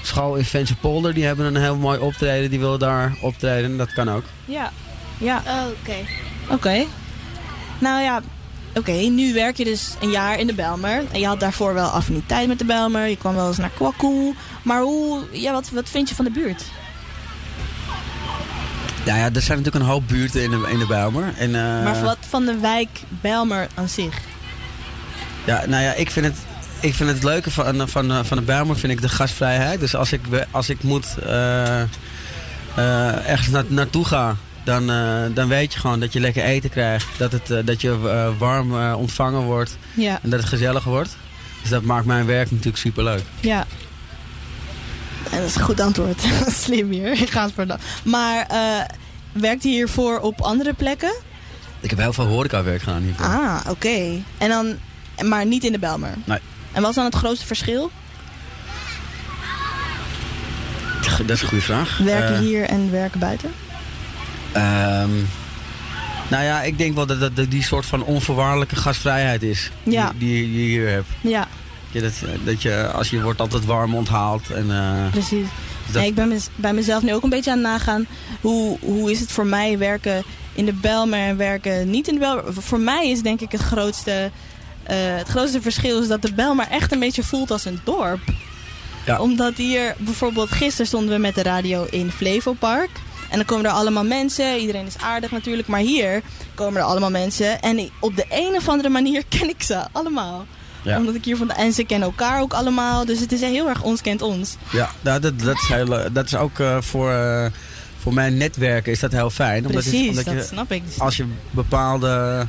[0.02, 1.13] school in Vensterpolder.
[1.13, 2.50] Die hebben een heel mooi optreden.
[2.50, 3.78] Die willen daar optreden.
[3.78, 4.24] Dat kan ook.
[4.46, 4.72] Ja.
[5.17, 5.43] Ja.
[5.48, 5.96] Oh, Oké.
[6.50, 6.86] Oké.
[7.80, 8.22] Nou ja,
[8.75, 11.03] oké, nu werk je dus een jaar in de Belmer.
[11.12, 13.07] En je had daarvoor wel affiniteit met de Belmer.
[13.07, 14.33] Je kwam wel eens naar Kwakkoe.
[14.63, 16.63] Maar hoe, ja, wat, wat vind je van de buurt?
[19.05, 21.33] Nou ja, er zijn natuurlijk een hoop buurten in de, in de Bijlmer.
[21.38, 24.21] En, eh, maar wat van de wijk Belmer aan zich?
[25.45, 26.36] Ja, nou ja, ik vind het,
[26.79, 29.79] ik vind het leuke van, van, van de Bijlmer vind ik de gastvrijheid.
[29.79, 35.47] Dus als ik, als ik moet eh, eh, ergens na, naartoe ga, dan, eh, dan
[35.47, 37.08] weet je gewoon dat je lekker eten krijgt.
[37.17, 39.78] Dat, het, eh, dat je eh, warm ontvangen wordt.
[39.93, 40.19] Ja.
[40.23, 41.17] En dat het gezellig wordt.
[41.62, 43.23] Dus dat maakt mijn werk natuurlijk superleuk.
[43.39, 43.65] Ja.
[45.32, 46.21] En dat is een goed antwoord.
[46.63, 47.12] Slim hier.
[47.12, 47.80] Ik ga het voor dat.
[48.04, 48.58] Maar eh,
[49.32, 51.13] werkt hij hiervoor op andere plekken?
[51.80, 53.26] Ik heb heel veel horecawerk gedaan hiervoor.
[53.26, 54.23] Ah, oké.
[54.38, 54.78] En dan,
[55.28, 56.13] maar niet in de Belmer.
[56.23, 56.39] Nee.
[56.71, 57.91] En wat is dan het grootste verschil?
[61.17, 61.97] Dat is een goede vraag.
[61.97, 63.52] Werken hier en werken buiten?
[64.54, 65.10] Ehm,
[66.30, 69.72] nou ja, ik denk wel dat dat die soort van onvoorwaardelijke gastvrijheid is.
[69.84, 70.12] Ja.
[70.18, 71.08] Die, die je hier hebt.
[71.22, 71.48] Ja,
[71.92, 72.13] Ja, dat,
[72.44, 74.50] dat je, als je wordt altijd warm onthaald.
[74.52, 75.46] En, eh, precies.
[75.86, 78.06] dat- Nee, ik ben mez- bij mezelf nu ook een beetje aan het nagaan.
[78.42, 82.20] Hoe, hoe is het voor mij werken in de Belmer en werken niet in de
[82.20, 82.44] Belmer?
[82.54, 84.32] Voor mij is denk ik het grootste,
[84.84, 88.20] eh, het grootste verschil is dat de Belmer echt een beetje voelt als een dorp.
[89.06, 89.20] Ja.
[89.20, 92.89] Omdat hier bijvoorbeeld gisteren stonden we met de radio in Flevopark.
[93.34, 94.60] En dan komen er allemaal mensen.
[94.60, 95.67] Iedereen is aardig natuurlijk.
[95.67, 96.22] Maar hier
[96.56, 97.62] komen er allemaal mensen.
[97.62, 100.46] En op de een of andere manier ken ik ze allemaal.
[100.84, 100.98] Ja.
[100.98, 101.54] Omdat ik hier van de...
[101.54, 103.06] En ze kennen elkaar ook allemaal.
[103.06, 104.56] Dus het is heel erg ons kent ons.
[104.72, 107.46] Ja, nou, dat, dat, is heel, eh, dat is ook eh, voor, eh,
[107.98, 109.65] voor mijn netwerken is dat heel fijn.
[109.65, 110.84] Omdat Precies, omdat dat je, snap ik.
[110.98, 112.48] Als je bepaalde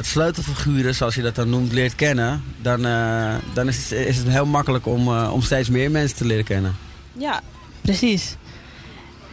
[0.00, 2.42] sleutelfiguren, zoals je dat dan noemt, leert kennen...
[2.62, 2.82] dan,
[3.52, 6.76] dan is, het, is het heel makkelijk om, om steeds meer mensen te leren kennen.
[7.12, 7.40] Ja,
[7.80, 8.36] precies.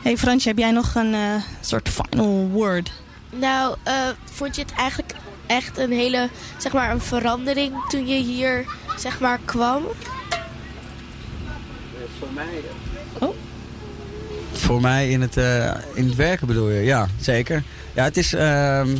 [0.01, 2.91] Hey Fransje, heb jij nog een eh, soort final word?
[3.29, 3.93] Nou, eh,
[4.31, 5.13] vond je het eigenlijk
[5.45, 8.65] echt een hele, zeg maar, een verandering toen je hier,
[8.97, 9.83] zeg maar, kwam?
[12.19, 12.63] Voor mij...
[13.19, 13.35] Oh.
[14.51, 16.81] Voor mij in het, eh, in het werken bedoel je?
[16.81, 17.63] Ja, zeker.
[17.93, 18.97] Ja, het is ehm,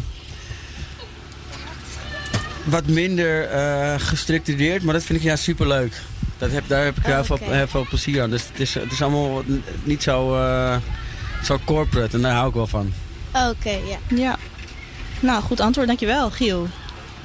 [2.64, 6.02] wat minder eh, gestructureerd, maar dat vind ik ja superleuk.
[6.38, 7.54] Dat heb, daar heb ik heel, veel, Oké.
[7.54, 8.30] heel veel plezier aan.
[8.30, 9.44] Dus het is, het is allemaal
[9.84, 10.76] niet zo, eh,
[11.44, 12.94] zo corporate en daar hou ik wel van.
[13.34, 13.98] Oké, ja.
[14.16, 14.38] Ja.
[15.20, 15.88] Nou, goed antwoord.
[15.88, 16.68] Dankjewel, Giel.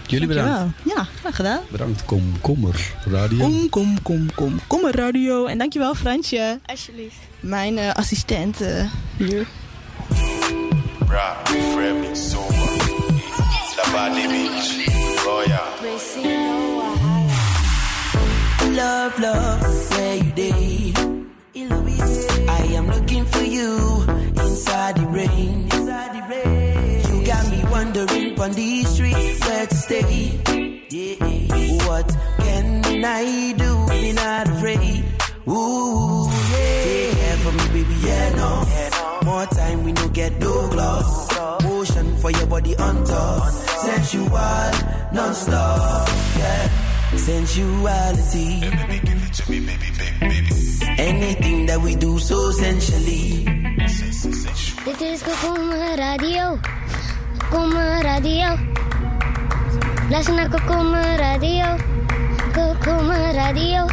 [0.06, 0.50] Jullie bedankt.
[0.50, 0.96] Dankjewel.
[0.96, 1.60] Ja, graag gedaan.
[1.70, 3.38] Bedankt, kom, kommer, radio.
[3.38, 4.60] Kom, kom, kom, kom.
[4.66, 5.46] Kom maar radio.
[5.46, 6.58] En dankjewel, Fransje.
[6.66, 7.16] Alsjeblieft.
[7.40, 8.84] Mijn eh, assistent eh,
[9.16, 9.46] hier.
[14.28, 16.41] Beach, Royal.
[18.72, 20.94] Love, love, where you day?
[22.48, 24.02] I am looking for you
[24.44, 25.68] inside the rain.
[27.08, 30.40] You got me wondering on the street where to stay.
[31.86, 32.08] What
[32.38, 33.86] can I do?
[33.88, 35.04] Me not afraid.
[35.46, 36.82] Ooh, yeah.
[36.84, 38.50] Take care for me, baby, yeah, no.
[39.26, 41.62] More time we no get no gloss.
[41.62, 43.50] Motion for your body on top.
[43.52, 44.70] Sensual,
[45.12, 46.08] non-stop,
[46.38, 46.91] yeah.
[47.16, 48.60] Sensuality.
[50.98, 53.44] Anything that we do so sensually.
[54.84, 56.58] Dit is Kokoma Radio.
[57.38, 58.58] Kokoma Radio.
[60.10, 61.76] Luister naar Kokoma Radio.
[62.52, 63.86] Kokoma Radio.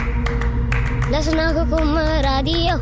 [1.10, 2.80] Luister naar Kokoma Radio.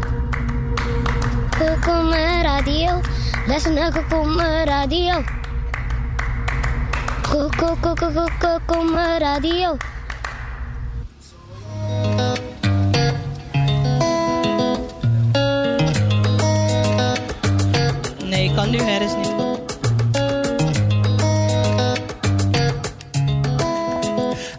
[1.60, 3.02] Kokoma Radio.
[3.48, 5.24] Luister naar Kokoma Radio.
[8.40, 9.78] Kokoma Radio.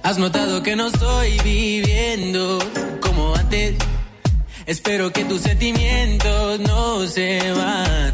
[0.05, 2.61] Has notado que no estoy viviendo
[3.01, 3.75] como antes.
[4.67, 8.13] Espero que tus sentimientos no se van.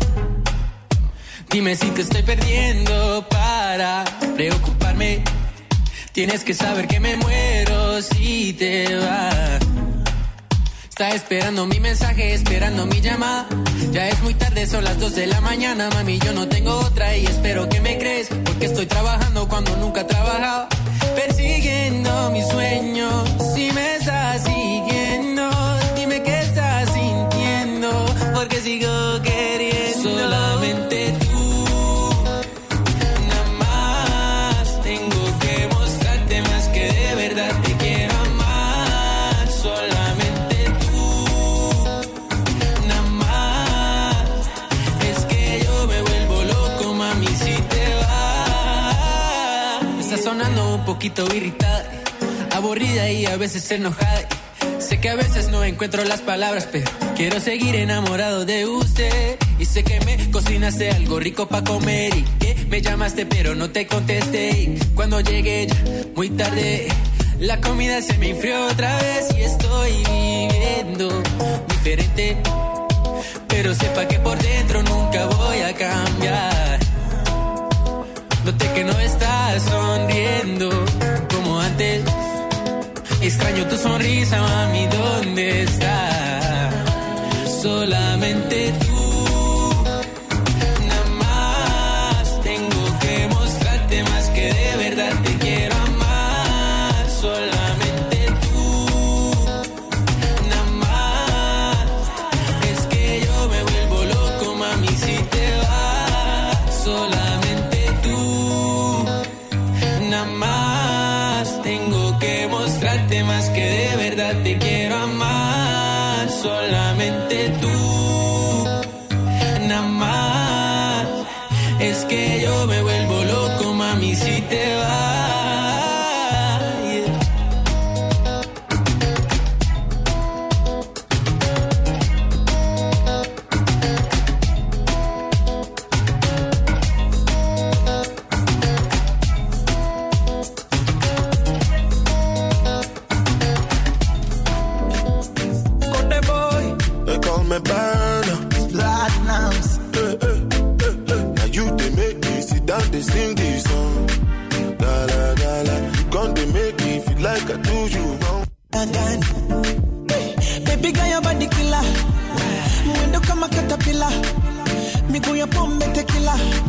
[1.50, 4.04] Dime si te estoy perdiendo para
[4.36, 5.22] preocuparme.
[6.12, 9.73] Tienes que saber que me muero si te vas.
[10.94, 13.48] Está esperando mi mensaje, esperando mi llamada.
[13.90, 16.20] Ya es muy tarde, son las 2 de la mañana, mami.
[16.20, 18.28] Yo no tengo otra y espero que me crees.
[18.28, 20.68] Porque estoy trabajando cuando nunca he trabajado.
[21.16, 23.28] Persiguiendo mis sueños.
[23.56, 25.33] Si me estás siguiendo,
[50.94, 51.90] poquito irritada,
[52.52, 54.28] aburrida y a veces enojada.
[54.78, 59.36] Sé que a veces no encuentro las palabras, pero quiero seguir enamorado de usted.
[59.58, 63.70] Y sé que me cocinaste algo rico para comer y que me llamaste pero no
[63.70, 64.50] te contesté.
[64.50, 65.82] Y cuando llegué ya
[66.14, 66.86] muy tarde,
[67.40, 71.22] la comida se me enfrió otra vez y estoy viviendo
[71.70, 72.36] diferente.
[73.48, 76.83] Pero sepa que por dentro nunca voy a cambiar.
[78.44, 80.68] Noté que no estás sonriendo
[81.32, 82.04] como antes.
[83.22, 86.74] Extraño tu sonrisa, mami, ¿dónde estás?
[87.62, 88.93] Solamente tú.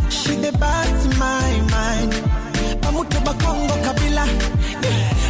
[0.09, 2.13] she the boss my mind.
[2.81, 4.25] Bamutu Bakongo Kabila.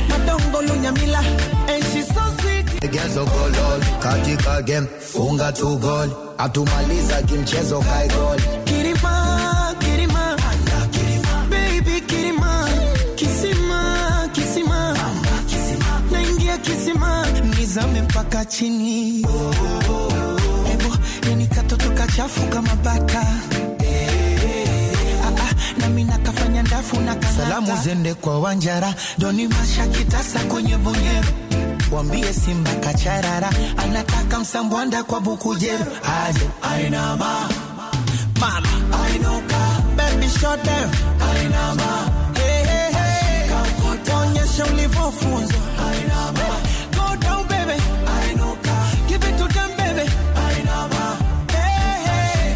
[0.10, 1.22] Madongo Lunyamila.
[1.70, 2.66] And she so sweet.
[2.94, 3.80] Gezo golol.
[4.02, 6.10] Katika game funga tu gol.
[6.38, 8.40] Atumaliza kimchezo kai gol.
[8.66, 10.38] Kirima Kirima.
[11.50, 12.68] Baby Kirima.
[13.16, 14.94] Kisima Kisima.
[14.98, 15.38] Mama
[16.64, 17.26] Kisima.
[17.58, 20.72] Nizame mpaka oh, oh, oh, oh.
[20.72, 20.98] Ebo
[21.30, 23.24] yani katoto kachafu kama baka
[26.86, 27.28] ndafu kanata.
[27.38, 31.28] Salamu zende kwa Wanjara, Doni Masha kitasa kwenye bonyero
[31.92, 35.86] Wambie Simba kacharara, anataka msambwanda kwa bukujero.
[36.28, 37.50] Aje ainama
[38.40, 38.70] mama
[39.06, 39.58] ainuka,
[39.98, 40.90] baby shot down.
[41.36, 43.50] Ainama, hey hey hey,
[44.16, 45.60] onyesha ulivyofunzwa.
[45.90, 46.48] Ainama,
[46.96, 47.16] go
[51.52, 52.56] hey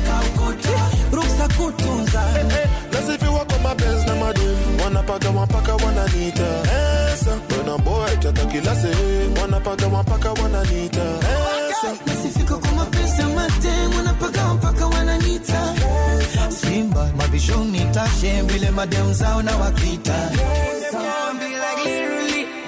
[2.49, 2.68] hey,
[4.29, 6.47] madem wanapaka mapaka wananita
[7.13, 11.03] esa wena boy chata kila sehemu wanapaka mapaka wananita
[11.69, 15.73] esa nasifika kwa mapenzi madem wanapaka mpaka wananita
[16.49, 20.29] Simba mabishoni tashe vile madem zao na wakita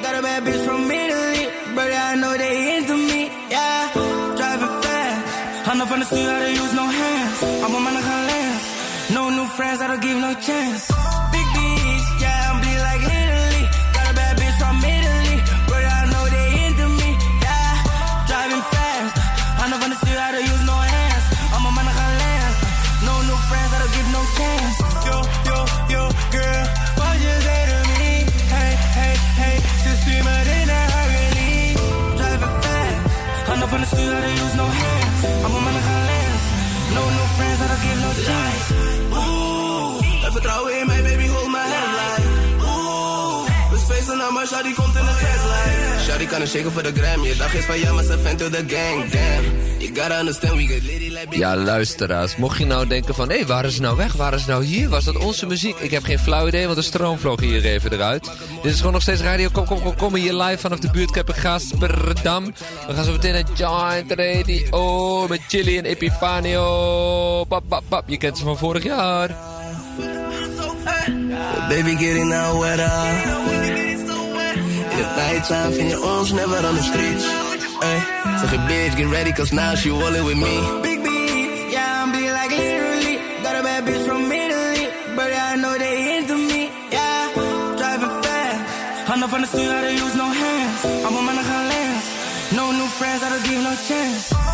[0.04, 1.46] Got a bad bitch from Italy,
[1.76, 3.30] but I know they into me.
[3.52, 3.94] Yeah,
[4.36, 5.68] driving fast.
[5.70, 7.44] I'm not finna see how to use no hands.
[7.64, 8.64] I'm a man of lens.
[9.14, 10.92] No new friends, I don't give no chance.
[46.22, 48.50] Shawty kan shaken voor de gram, je dag is van ja, maar ze vent to
[48.50, 49.46] the gang, damn.
[49.78, 52.36] You gotta understand, we get litty like Ja, luisteraars.
[52.36, 53.30] Mocht je nou denken van...
[53.30, 54.14] Hé, waren ze nou weg?
[54.14, 54.90] Waren ze nou hier?
[54.90, 55.76] Was dat onze muziek?
[55.78, 58.32] Ik heb geen flauw idee, want de stroom vloog hier even eruit.
[58.62, 59.50] Dit is gewoon nog steeds radio.
[59.52, 62.46] Kom, kom, kom, kom hier live vanaf de in Gasperdam.
[62.88, 67.46] We gaan zo meteen naar Giant Radio met Chili en Epifanio.
[67.46, 68.10] Bap, bap, bap.
[68.10, 69.36] Je kent ze van vorig jaar.
[71.70, 73.81] Baby, getting now wetter.
[75.02, 77.26] In the nighttime, vind je ons never on the streets.
[77.80, 78.00] Hey,
[78.40, 80.56] zeg je bitch, get ready, cause now she rolling with me.
[80.82, 81.10] Big B,
[81.72, 83.16] yeah, I'm be like literally.
[83.44, 84.86] Got a bad bitch from Italy,
[85.16, 86.70] but I know they into me.
[86.92, 87.34] Yeah,
[87.80, 89.10] driving fast.
[89.10, 90.80] I'm not finna see how to use no hands.
[91.06, 92.06] I'm man of lens.
[92.60, 94.51] No new friends, I don't give no chance.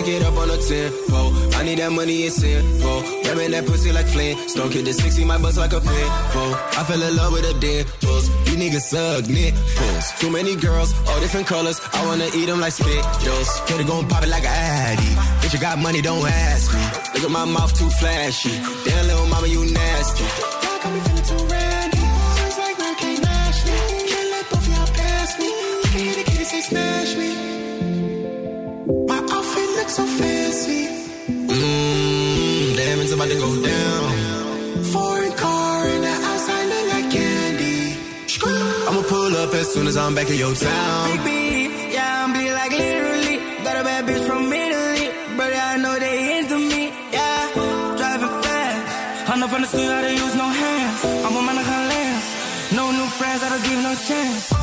[0.00, 1.58] Back it up on a 10, whoa.
[1.58, 2.30] I need that money, in,
[2.80, 3.02] whoa.
[3.22, 4.38] Grabbing that pussy like Flint.
[4.50, 6.52] Stone kid the 60, my bust like a pin, whoa.
[6.78, 8.28] I fell in love with a pulse.
[8.48, 10.06] You niggas suck, nipples.
[10.20, 11.80] Too many girls, all different colors.
[11.92, 13.50] I wanna eat them like Skittles.
[13.66, 15.12] Coulda gon' pop it like a Addy.
[15.40, 16.84] Bitch, you got money, don't ask me.
[17.14, 18.56] Look at my mouth too flashy.
[18.84, 20.24] Damn, little mama, you nasty.
[20.24, 21.79] Y'all got me feeling too randy.
[29.90, 30.86] So fancy.
[31.50, 34.84] Mmm, damn, it's about to go down.
[34.94, 37.96] Foreign car and the outside look like candy.
[38.88, 41.10] I'ma pull up as soon as I'm back in your town.
[41.10, 41.30] Big B,
[41.92, 43.36] yeah, I'm be like literally.
[43.64, 46.82] Got a bad bitch from Italy, but I know they into me.
[47.16, 47.52] Yeah,
[47.98, 49.30] driving fast.
[49.30, 50.98] I'm not finna see how to use no hands.
[51.26, 52.26] I'm man of lens.
[52.78, 54.59] No new friends, I don't give no chance.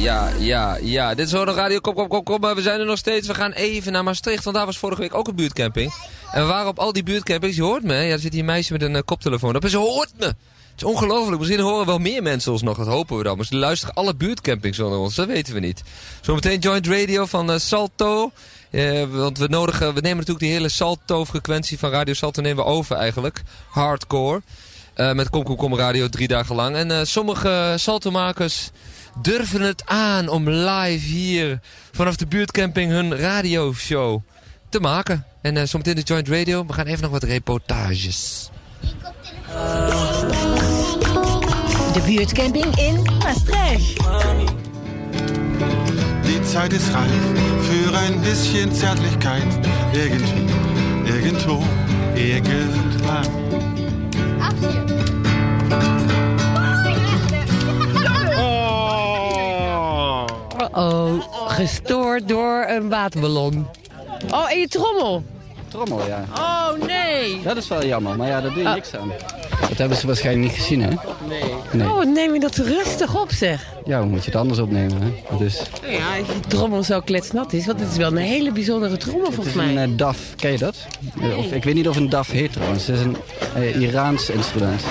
[0.00, 1.14] Ja, ja, ja.
[1.14, 1.80] Dit is nog radio.
[1.80, 2.40] Kom, kom, kom, kom.
[2.40, 3.26] Maar we zijn er nog steeds.
[3.26, 5.92] We gaan even naar Maastricht, want daar was vorige week ook een buurtcamping.
[6.32, 7.56] En we waren op al die buurtcampings.
[7.56, 7.94] Je hoort me?
[7.94, 9.62] Ja, er zit hier een meisje met een eh, koptelefoon op.
[9.64, 10.26] En ze hoort me.
[10.26, 10.36] Het
[10.76, 11.38] is ongelooflijk.
[11.38, 12.76] Misschien horen wel meer mensen ons nog.
[12.76, 13.36] Dat hopen we dan.
[13.36, 15.14] Maar ze luisteren alle buurtcampings onder ons.
[15.14, 15.82] Dat weten we niet.
[16.20, 18.30] Zometeen Joint Radio van eh, Salto.
[18.70, 22.70] Eh, want we, nodigen, we nemen natuurlijk die hele Salto-frequentie van Radio Salto nemen we
[22.70, 23.42] over eigenlijk.
[23.68, 24.42] Hardcore.
[25.14, 26.76] Met Kom Kom Kom Radio drie dagen lang.
[26.76, 28.70] En sommige Salto-makers
[29.14, 31.60] durven het aan om live hier
[31.92, 34.20] vanaf de buurtcamping hun radioshow
[34.68, 35.24] te maken.
[35.42, 36.66] En eh, zometeen de Joint Radio.
[36.66, 38.50] We gaan even nog wat reportages.
[41.92, 43.98] De buurtcamping in Maastricht.
[46.22, 47.10] Die Zeit ist reif
[47.60, 49.46] für ein bisschen Zärtlichkeit.
[49.92, 50.44] Irgendwie,
[51.04, 51.62] irgendwo,
[52.14, 53.28] irgendwann.
[60.72, 61.12] Oh,
[61.48, 63.66] gestoord door een waterballon.
[64.30, 65.22] Oh, en je trommel.
[65.68, 66.24] Trommel, ja.
[66.38, 67.42] Oh, nee.
[67.42, 68.74] Dat is wel jammer, maar ja, daar doe je Ah.
[68.74, 69.12] niks aan.
[69.68, 70.88] Dat hebben ze waarschijnlijk niet gezien, hè?
[71.28, 71.42] Nee.
[71.72, 71.88] Nee.
[71.88, 73.66] Oh, wat neem je dat rustig op, zeg.
[73.84, 75.36] Ja, hoe moet je het anders opnemen, hè?
[75.38, 77.66] Dus, ja, als die trommel zo kletsnat is.
[77.66, 79.84] Want het is wel een hele bijzondere trommel, het volgens is een mij.
[79.84, 80.76] eh, DAF, ken je dat?
[81.22, 82.86] Eh, Of, ik weet niet of een DAF heet trouwens.
[82.86, 83.16] Het is een
[83.54, 84.82] eh, Iraans instrument.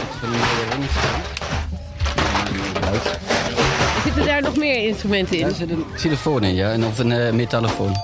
[4.10, 5.41] Zitten daar nog meer instrumenten in?
[5.41, 6.72] Daar zit een xylofoon in, ja.
[6.72, 7.95] En of een metallofoon.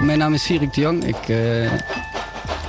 [0.00, 1.04] Mijn naam is Sierik de Jong.
[1.04, 1.72] Ik eh,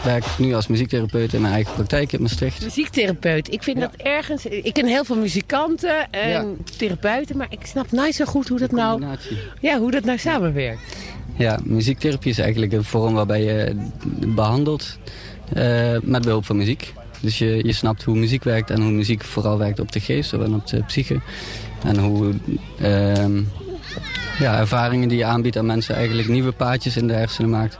[0.03, 2.63] werk nu als muziektherapeut in mijn eigen praktijk in Maastricht.
[2.63, 3.53] Muziektherapeut.
[3.53, 4.45] Ik vind dat ergens...
[4.45, 8.71] Ik ken heel veel muzikanten en therapeuten, maar ik snap nooit zo goed hoe dat
[8.71, 9.03] nou...
[9.59, 10.81] Ja, hoe dat nou samenwerkt.
[11.38, 13.75] Ja, muziektherapie is eigenlijk een vorm waarbij je
[14.36, 14.97] behandelt
[15.53, 16.93] eh, met behulp van muziek.
[17.24, 20.34] Dus je, je snapt hoe muziek werkt en hoe muziek vooral werkt op de geest
[20.34, 21.19] en op de psyche.
[21.84, 22.34] En hoe
[22.80, 23.41] ehm,
[24.39, 27.80] ja, ervaringen die je aanbiedt aan mensen eigenlijk nieuwe paadjes in de hersenen maakt.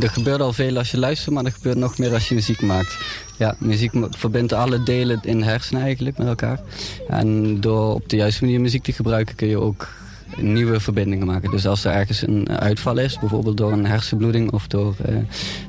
[0.00, 2.62] Er gebeurt al veel als je luistert, maar er gebeurt nog meer als je muziek
[2.62, 2.98] maakt.
[3.38, 6.60] Ja, muziek verbindt alle delen in de hersenen eigenlijk met elkaar.
[7.08, 9.88] En door op de juiste manier muziek te gebruiken kun je ook
[10.36, 11.50] nieuwe verbindingen maken.
[11.50, 14.94] Dus als er ergens een uitval is, bijvoorbeeld door een hersenbloeding of door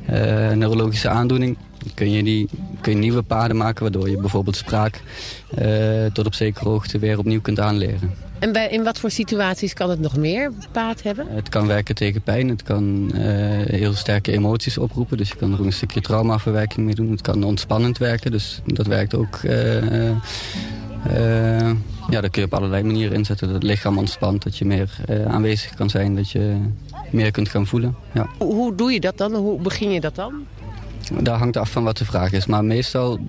[0.06, 1.58] eh, neurologische aandoening,
[1.94, 2.50] kun je, die,
[2.82, 5.02] kun je nieuwe paden maken waardoor je bijvoorbeeld spraak
[5.56, 8.12] eh, tot op zekere hoogte weer opnieuw kunt aanleren.
[8.40, 11.28] En bij, in wat voor situaties kan het nog meer baat hebben?
[11.30, 13.22] Het kan werken tegen pijn, het kan eh,
[13.66, 15.18] heel sterke emoties oproepen.
[15.18, 17.12] Dus je kan er ook een stukje traumaverwerking mee doen.
[17.12, 19.36] Het kan ontspannend werken, dus dat werkt ook...
[19.36, 20.10] eh,
[22.10, 23.48] ja, dat kun je op allerlei manieren inzetten.
[23.48, 26.56] Dat het lichaam ontspant, dat je meer aanwezig kan zijn, dat je
[27.10, 27.96] meer kunt gaan voelen.
[28.14, 28.28] Ja.
[28.38, 29.34] Hoe doe je dat dan?
[29.34, 30.46] Hoe begin je dat dan?
[31.20, 32.46] Daar hangt af van wat de vraag is.
[32.46, 33.20] Maar meestal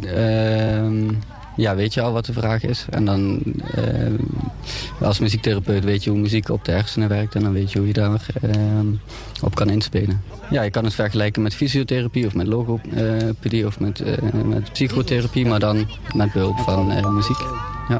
[0.00, 1.10] ehm,
[1.56, 2.86] ja, weet je al wat de vraag is.
[2.90, 3.42] En dan
[3.74, 4.14] ehm,
[5.00, 7.34] als muziektherapeut weet je hoe muziek op de hersenen werkt.
[7.34, 8.86] En dan weet je hoe je daar ehm,
[9.42, 10.22] op kan inspelen.
[10.50, 15.46] Ja, je kan het vergelijken met fysiotherapie of met logopedie of met, eh, met psychotherapie.
[15.46, 17.40] Maar dan met behulp van eh, muziek.
[17.88, 17.96] Ja.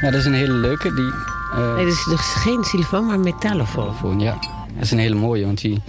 [0.00, 0.94] ja, dat is een hele leuke.
[0.94, 1.12] Die,
[1.54, 3.84] eh, Nee, dus, dus geen telefoon, maar een metallofoon.
[3.84, 4.36] telefoon, ja.
[4.78, 5.82] Dat is een hele mooie, want die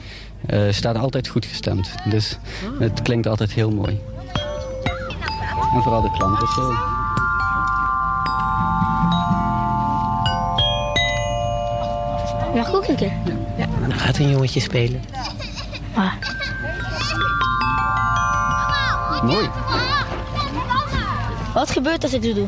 [0.45, 1.95] eh, staat altijd goed gestemd.
[2.05, 2.37] Dus
[2.79, 3.99] het klinkt altijd heel mooi.
[5.73, 6.73] En vooral de klank is zo.
[12.55, 13.13] Mag ik ook een keer?
[13.57, 15.01] Ja, dan gaat een jongetje spelen.
[15.93, 16.13] Ah.
[19.23, 19.49] Mooi.
[21.53, 22.47] Wat gebeurt als ik dit doe?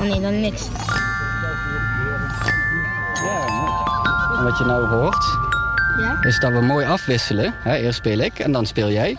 [0.00, 0.68] Oh nee, dan niks.
[4.38, 5.38] En wat je nou hoort,
[5.98, 6.22] Ja?
[6.22, 7.54] is dat we mooi afwisselen.
[7.62, 9.16] Hè, eerst speel ik en dan speel jij.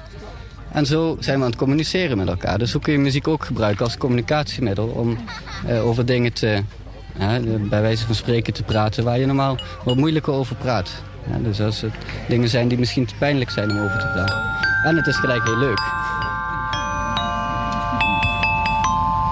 [0.72, 2.58] En zo zijn we aan het communiceren met elkaar.
[2.58, 5.18] Dus zo kun je muziek ook gebruiken als communicatiemiddel om
[5.68, 6.64] eh, over dingen te,
[7.18, 10.90] hè, bij wijze van spreken te praten waar je normaal wat moeilijker over praat.
[11.32, 11.94] Ja, dus als het
[12.28, 14.42] dingen zijn die misschien te pijnlijk zijn om over te praten.
[14.84, 15.80] En het is gelijk heel leuk.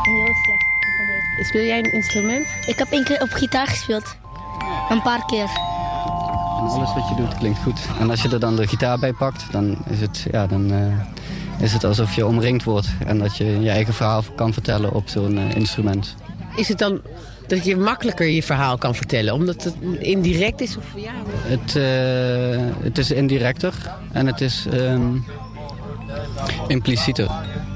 [0.02, 1.48] Heel slecht.
[1.48, 2.48] Speel jij een instrument?
[2.66, 4.16] Ik heb één keer op gitaar gespeeld.
[4.89, 5.70] Een paar keer.
[6.62, 7.80] En alles wat je doet klinkt goed.
[7.99, 11.64] En als je er dan de gitaar bij pakt, dan is het, ja, dan, eh,
[11.64, 12.88] is het alsof je omringd wordt.
[13.05, 16.16] En dat je je eigen verhaal kan vertellen op zo'n eh, instrument.
[16.55, 17.01] Is het dan
[17.47, 19.34] dat je makkelijker je verhaal kan vertellen?
[19.34, 20.78] Omdat het indirect is?
[20.78, 23.74] Of, ja, Het, eh, het is indirecter
[24.12, 25.18] en het is ehm,
[26.67, 27.30] implicieter.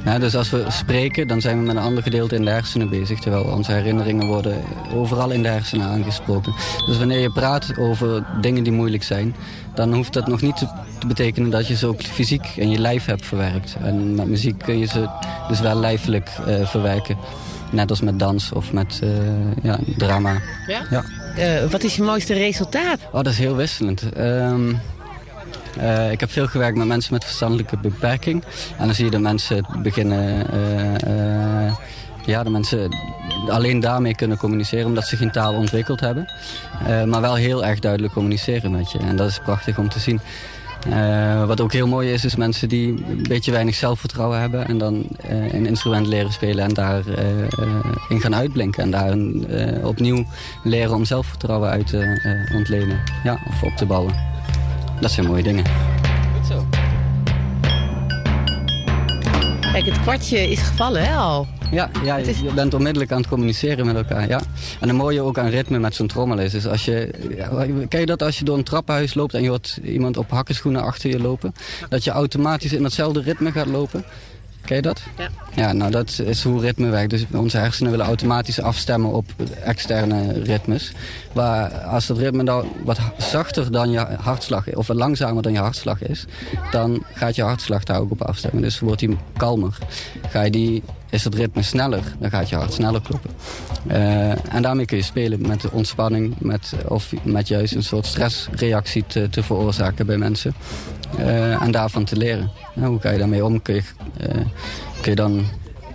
[0.05, 2.89] Ja, dus als we spreken, dan zijn we met een ander gedeelte in de hersenen
[2.89, 3.19] bezig.
[3.19, 6.53] Terwijl onze herinneringen worden overal in de hersenen aangesproken.
[6.85, 9.35] Dus wanneer je praat over dingen die moeilijk zijn...
[9.73, 10.67] dan hoeft dat nog niet te,
[10.99, 13.75] te betekenen dat je ze ook fysiek in je lijf hebt verwerkt.
[13.81, 15.09] En met muziek kun je ze
[15.47, 17.17] dus wel lijfelijk eh, verwerken.
[17.71, 19.09] Net als met dans of met eh,
[19.63, 20.41] ja, drama.
[20.67, 20.81] Ja?
[20.89, 21.03] Ja.
[21.35, 22.99] Eh, wat is je mooiste resultaat?
[23.05, 24.13] Oh, dat is heel wisselend.
[24.13, 24.73] Ehm,
[25.77, 28.43] eh, ik heb veel gewerkt met mensen met verstandelijke beperking.
[28.77, 30.51] En dan zie je dat mensen beginnen...
[30.51, 31.73] eh, eh,
[32.25, 32.97] ja, dat mensen
[33.49, 34.85] alleen daarmee kunnen communiceren...
[34.85, 36.29] omdat ze geen taal ontwikkeld hebben.
[37.05, 38.99] Maar wel heel erg duidelijk communiceren met je.
[38.99, 40.19] En dat is prachtig om te zien.
[41.47, 44.67] Wat ook heel mooi is, is mensen die een beetje weinig zelfvertrouwen hebben...
[44.67, 48.83] en dan een instrument leren spelen en daarin in gaan uitblinken.
[48.83, 49.17] En daar
[49.83, 50.25] opnieuw
[50.63, 52.99] leren om zelfvertrouwen uit te ontlenen.
[53.23, 54.34] Ja, of op te bouwen.
[54.99, 55.63] Dat zijn mooie dingen.
[59.75, 61.47] Kijk, het kwartje is gevallen, hè, al.
[61.71, 64.27] Ja, ja je, je bent onmiddellijk aan het communiceren met elkaar.
[64.27, 64.41] Ja.
[64.79, 67.09] En het mooie ook aan ritme met zo'n trommel is, is als je...
[67.35, 70.29] Ja, ken je dat als je door een trappenhuis loopt en je hoort iemand op
[70.29, 71.53] hakkenschoenen achter je lopen?
[71.89, 74.05] Dat je automatisch in hetzelfde ritme gaat lopen?
[74.65, 75.01] Ken je dat?
[75.17, 75.29] Ja.
[75.55, 77.09] Ja, nou dat is hoe ritme werkt.
[77.09, 79.25] Dus onze hersenen willen automatisch afstemmen op
[79.63, 80.91] externe ritmes.
[81.33, 85.51] Maar als dat ritme dan wat zachter dan je hartslag is, of wat langzamer dan
[85.51, 86.25] je hartslag is,
[86.71, 88.61] dan gaat je hartslag daar ook op afstemmen.
[88.61, 89.77] Dus wordt die kalmer.
[90.29, 90.83] Ga je die,
[91.15, 93.29] is het ritme sneller, dan gaat je hart sneller kloppen.
[93.87, 98.05] Eh, en daarmee kun je spelen met de ontspanning, met, of met juist een soort
[98.05, 100.53] stressreactie te, te veroorzaken bij mensen.
[101.17, 102.51] Eh, en daarvan te leren.
[102.73, 103.61] Nou, hoe ga je daarmee om?
[103.61, 103.83] Kun je,
[104.17, 104.29] eh,
[105.01, 105.45] kun je dan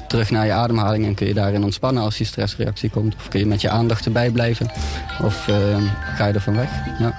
[0.09, 3.15] terug naar je ademhaling en kun je daarin ontspannen als die stressreactie komt?
[3.15, 4.71] Of kun je met je aandacht erbij blijven?
[5.23, 5.45] Of
[6.17, 6.71] ga je ervan weg?
[6.99, 7.15] Ja.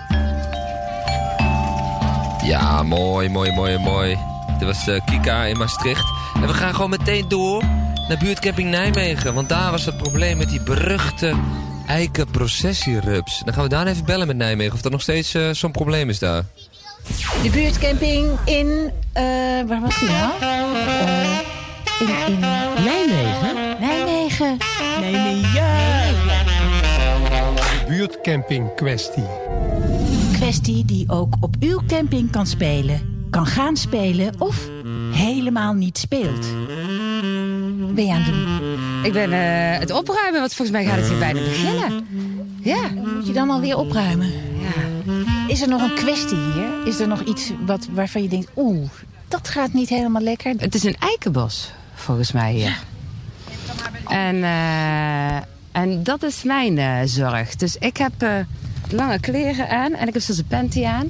[2.43, 4.17] Ja, mooi, mooi, mooi, mooi.
[4.59, 6.05] Dit was Kika in Maastricht.
[6.35, 7.63] En we gaan gewoon meteen door
[8.11, 9.33] naar buurtcamping Nijmegen.
[9.33, 11.35] Want daar was het probleem met die beruchte
[11.87, 13.41] eikenprocessierups.
[13.45, 16.09] Dan gaan we daar even bellen met Nijmegen of er nog steeds eh, zo'n probleem
[16.09, 16.43] is daar.
[17.43, 18.91] De buurtcamping in...
[19.13, 19.23] eh,
[19.67, 20.31] waar was die nou?
[20.41, 21.39] Eh,
[21.99, 22.39] in, in
[23.79, 23.79] Nijmegen?
[23.79, 24.57] Nijmegen.
[27.87, 29.25] Buurtcamping kwestie.
[30.33, 33.27] Kwestie die ook op uw camping kan spelen.
[33.29, 34.69] Kan gaan spelen of
[35.11, 36.45] helemaal niet speelt.
[37.93, 39.03] Ben je aan het doen?
[39.03, 42.07] Ik ben eh, het opruimen, want volgens mij gaat het hier bijna beginnen.
[42.61, 42.89] Ja.
[43.15, 44.31] Moet je dan alweer opruimen?
[44.59, 45.09] Ja.
[45.47, 46.87] Is er nog een kwestie hier?
[46.87, 48.49] Is er nog iets wat, waarvan je denkt...
[48.55, 48.89] oeh,
[49.27, 50.53] dat gaat niet helemaal lekker?
[50.57, 52.79] Het is een eikenbos, volgens mij hier.
[54.07, 55.35] En, eh,
[55.71, 57.55] en dat is mijn eh, zorg.
[57.55, 58.35] Dus ik heb eh,
[58.89, 61.07] lange kleren aan en ik heb zoals een panty aan.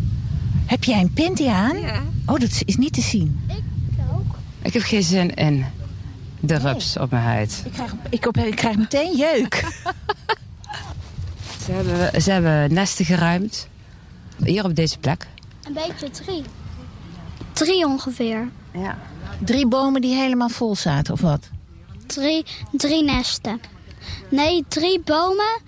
[0.66, 1.78] Heb jij een panty aan?
[2.26, 3.40] Oh, dat is niet te zien.
[4.62, 5.66] Ik heb geen zin in
[6.42, 7.62] de rups op mijn huid.
[7.66, 9.64] Ik krijg, ik, op, ik krijg meteen jeuk.
[11.66, 13.68] Ze hebben, ze hebben nesten geruimd.
[14.44, 15.28] Hier op deze plek.
[15.64, 16.44] Een beetje drie.
[17.54, 18.50] Drie ongeveer.
[18.74, 18.98] Ja.
[19.40, 21.50] Drie bomen die helemaal vol zaten, of wat?
[22.06, 23.62] Drie, drie nesten.
[24.30, 25.62] Nee, drie bomen.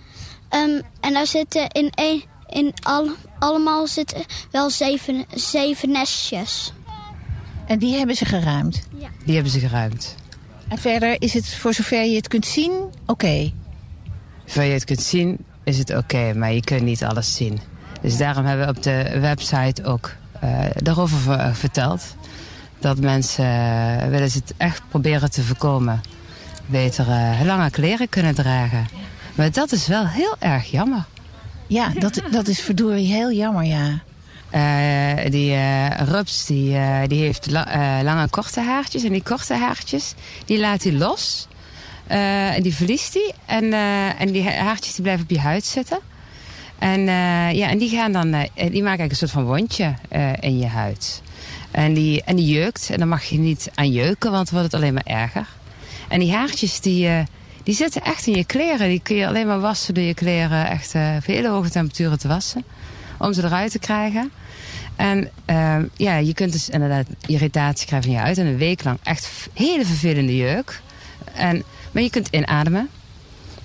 [0.49, 3.09] Ehm, en daar zitten in, een, in al,
[3.39, 6.73] allemaal zitten wel zeven, zeven nestjes.
[7.65, 8.87] En die hebben ze geruimd?
[9.25, 10.15] Die hebben ze geruimd.
[10.67, 12.71] En verder is het, voor zover je het kunt zien,
[13.05, 13.51] oké.
[14.45, 17.59] Zoals je het kunt zien, is het oké, maar je kunt niet alles zien.
[18.01, 22.15] Dus daarom hebben we op de website ook eh, daarover ver- verteld.
[22.79, 26.01] Dat mensen, eh, willen ze het echt proberen te voorkomen,
[26.65, 28.87] beter eh, lange kleren kunnen dragen.
[29.35, 31.05] Maar dat is wel heel erg jammer.
[31.67, 34.01] Ja, dat, dat is verdorie heel jammer, ja.
[34.53, 39.03] Eh, die eh, rups die, eh, die heeft la- lange korte haartjes.
[39.03, 40.13] En die korte haartjes,
[40.45, 41.47] die laat hij los.
[42.07, 43.33] En die verliest hij.
[43.45, 43.73] En,
[44.17, 45.99] en die ha- haartjes die blijven op je huid zitten.
[46.79, 47.01] En,
[47.55, 49.93] ja, en die, gaan dan, die maken eigenlijk een soort van wondje
[50.39, 51.21] in je huid.
[51.71, 52.89] En die, en die jeukt.
[52.91, 55.47] En dan mag je niet aan jeuken, want dan wordt het alleen maar erger.
[56.09, 57.09] En die haartjes die,
[57.63, 58.87] die zitten echt in je kleren.
[58.89, 62.27] Die kun je alleen maar wassen door je kleren echt op hele hoge temperaturen te
[62.27, 62.63] wassen.
[63.17, 64.31] Om ze eruit te krijgen.
[64.95, 68.37] En ehm, ja, je kunt dus inderdaad irritatie krijgen van je huid.
[68.37, 70.81] En een week lang echt hele vervelende jeuk.
[71.33, 72.89] En, maar je kunt inademen.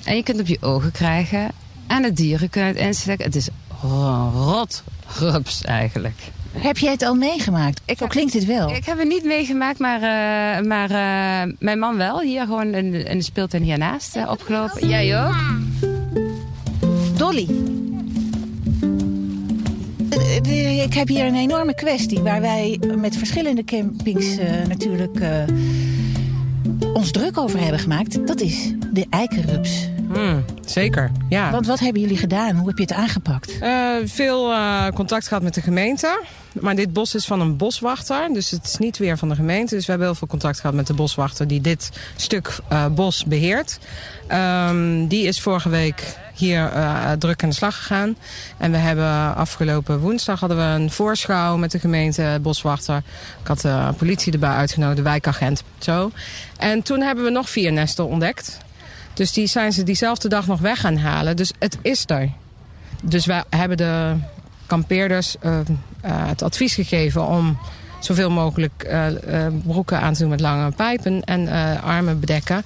[0.04, 1.50] En je kunt het op je ogen krijgen.
[1.86, 3.26] En de dieren kunnen het inslikken.
[3.26, 3.48] Het is
[3.82, 4.82] ro- rot
[5.18, 6.14] rups eigenlijk.
[6.52, 7.80] Heb jij het al meegemaakt?
[7.98, 8.70] Zo klinkt het wel.
[8.74, 12.20] Ik heb het niet meegemaakt, maar, eh, maar eh, mijn man wel.
[12.20, 14.88] Hier gewoon in de, in de speeltuin hiernaast eh, opgelopen.
[14.88, 15.34] Jij ook?
[17.16, 17.48] Dolly.
[20.28, 25.42] Eh, Ik heb hier een enorme kwestie waar wij met verschillende campings eh, natuurlijk eh,
[26.92, 28.26] ons druk over hebben gemaakt.
[28.26, 29.88] Dat is de eikenrups.
[30.12, 31.50] Hmm, zeker, ja.
[31.50, 32.56] Want wat hebben jullie gedaan?
[32.56, 33.58] Hoe heb je het aangepakt?
[34.04, 34.52] Veel
[34.94, 36.22] contact gehad met de gemeente.
[36.60, 38.32] Maar dit bos is van een boswachter.
[38.32, 39.74] Dus het is niet weer van de gemeente.
[39.74, 42.58] Dus we hebben heel veel contact gehad met de boswachter die dit stuk
[42.94, 43.78] bos beheert.
[44.26, 48.16] Ehm, die is vorige week hier eh, druk aan de slag gegaan.
[48.56, 53.02] En we hebben afgelopen woensdag hadden we een voorschouw met de gemeente boswachter.
[53.40, 55.62] Ik had de politie erbij uitgenodigd, de wijkagent.
[55.78, 56.10] Zo.
[56.56, 58.58] En toen hebben we nog vier nesten ontdekt.
[59.14, 61.36] Dus die zijn ze diezelfde dag nog weg gaan halen.
[61.36, 62.30] Dus het is er.
[63.02, 64.14] Dus wij hebben de
[64.66, 65.64] kampeerders eh, eh,
[66.02, 67.58] het advies gegeven om
[67.98, 72.64] zoveel mogelijk eh, eh, broeken aan te doen met lange pijpen en eh, armen bedekken.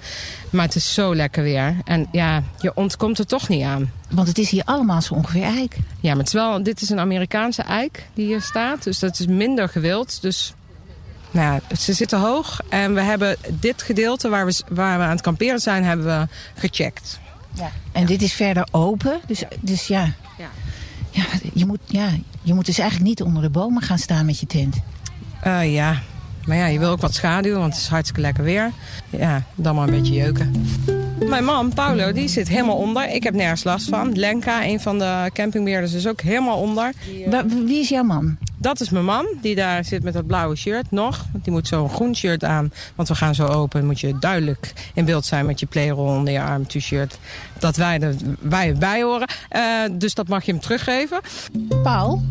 [0.51, 1.77] Maar het is zo lekker weer.
[1.85, 3.91] En ja, je ontkomt er toch niet aan.
[4.11, 5.77] Want het is hier allemaal zo ongeveer eik.
[6.01, 8.83] Ja, maar het is wel, dit is een Amerikaanse eik die hier staat.
[8.83, 10.23] Dus dat is minder gewild.
[10.23, 10.55] Dus
[11.31, 12.61] nou ja, ze zitten hoog.
[12.69, 16.29] En we hebben dit gedeelte waar we, waar we aan het kamperen zijn, hebben we
[16.55, 17.21] gecheckt.
[17.55, 17.71] Ja.
[17.93, 19.21] En dit is verder open.
[19.27, 20.13] Dus, dus ja.
[20.39, 20.49] Ja.
[21.11, 22.09] Ja, je moet, ja,
[22.43, 24.77] je moet dus eigenlijk niet onder de bomen gaan staan met je tent.
[25.43, 26.01] Eh, ja,
[26.47, 28.71] maar ja, je wil ook wat schaduw, want het is hartstikke lekker weer.
[29.11, 30.53] Ja, dan maar een beetje jeuken.
[31.29, 33.15] Mijn man, Paulo, die zit helemaal onder.
[33.15, 34.13] Ik heb nergens last van.
[34.19, 36.93] Lenka, een van de campingbeheerders, is ook helemaal onder.
[37.67, 38.37] Wie is jouw man?
[38.59, 41.27] Dat is mijn man, die daar zit met dat blauwe shirt nog.
[41.33, 43.87] Want Die moet zo'n groen shirt aan, want we gaan zo open.
[43.87, 47.19] Moet je duidelijk in beeld zijn met je playroll onder je arm, t-shirt.
[47.59, 49.29] Dat wij er wij bij horen.
[49.49, 49.63] Eh,
[49.93, 51.21] dus dat mag je hem teruggeven.
[51.83, 52.23] Paul?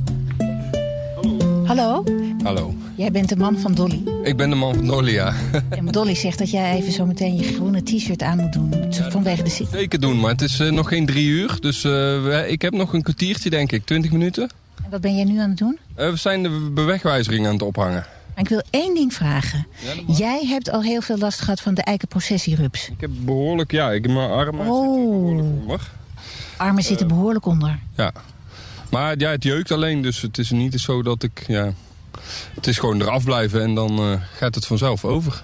[1.72, 2.04] Hallo?
[2.44, 4.04] Hallo, Jij bent de man van Dolly.
[4.24, 5.34] ik ben de man van Dolly, ja.
[5.70, 8.74] En Dolly zegt dat jij even zo meteen je groene t-shirt aan moet doen.
[9.10, 9.78] Vanwege de ziekte.
[9.78, 11.58] Zeker doen, maar het is eh, nog geen drie uur.
[11.60, 13.86] Dus eh, ik heb nog een kwartiertje, denk ik.
[13.86, 14.50] Twintig minuten.
[14.84, 15.78] En wat ben jij nu aan het doen?
[15.96, 18.06] Eh, we zijn de bewegwijzering aan het ophangen.
[18.34, 19.68] Maar ik wil één ding vragen.
[20.08, 22.90] Jij hebt al heel veel last gehad van de eikenprocessierups.
[22.90, 25.06] Ik heb behoorlijk, ja, ik, mijn armen Oh.
[25.06, 25.92] onder.
[26.58, 27.80] Armen zitten behoorlijk onder.
[27.98, 28.12] Ja.
[28.92, 31.74] Maar ja, het jeukt alleen, dus het is niet zo dat ik, ja...
[32.56, 35.44] Het is gewoon eraf blijven en dan eh, gaat het vanzelf over.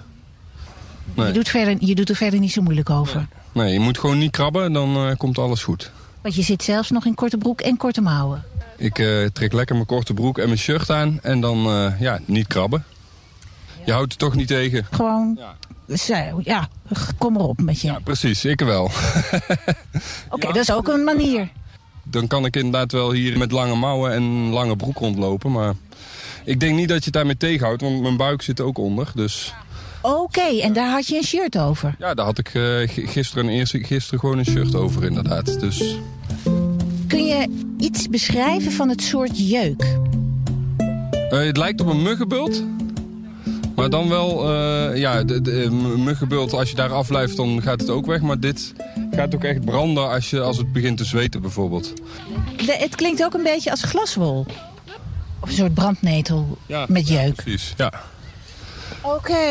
[1.14, 3.28] Je, doet verder, je doet er verder niet zo moeilijk over.
[3.52, 5.90] nee, je moet gewoon niet krabben, dan eh, komt alles goed.
[6.20, 8.44] Want je zit zelfs nog in korte broek en korte mouwen.
[8.76, 12.18] Ik eh, trek lekker mijn korte broek en mijn shirt aan en dan, eh, ja,
[12.24, 12.84] niet krabben.
[13.84, 14.86] Je houdt het toch niet tegen.
[14.90, 15.38] Gewoon,
[15.94, 16.68] zo, ja,
[17.18, 17.94] kom erop met je.
[18.04, 18.84] Precies, ik wel.
[20.30, 21.48] Oké, dat is ook een manier.
[22.10, 25.52] Dan kan ik inderdaad wel hier met lange mouwen en lange broek rondlopen.
[25.52, 25.74] Maar
[26.44, 29.10] ik denk niet dat je het daarmee tegenhoudt, want mijn buik zit ook onder.
[29.14, 29.54] Dus
[30.02, 31.94] Oké, en daar had je een shirt over.
[31.98, 35.60] ja, daar had ik eh, gisteren en eerst gisteren gewoon een shirt over inderdaad.
[35.60, 35.96] Dus
[37.06, 37.48] Kun je
[37.78, 39.96] iets beschrijven van het soort jeuk?
[41.30, 42.62] eh, het lijkt op een muggenbult.
[43.74, 48.06] Maar dan wel, eh, ja, de, muggenbult, als je daar afblijft, dan gaat het ook
[48.06, 48.20] weg.
[48.20, 48.72] Maar dit
[49.18, 51.92] gaat ook echt branden als, je, als het begint te zweten bijvoorbeeld.
[52.56, 54.46] De- het klinkt ook een beetje als glaswol.
[55.40, 57.34] Of een soort brandnetel Ja, met ja, jeuk.
[57.34, 57.92] precies, ja.
[59.02, 59.50] Oké,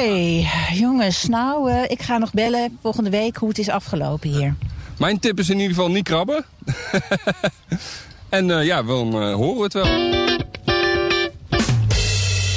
[0.73, 4.55] jongens, nou, eh, ik ga nog bellen volgende week hoe het is afgelopen hier.
[4.97, 6.45] Mijn tip is in ieder geval niet krabben.
[8.29, 9.85] en eh, ja, dan eh, horen we het wel.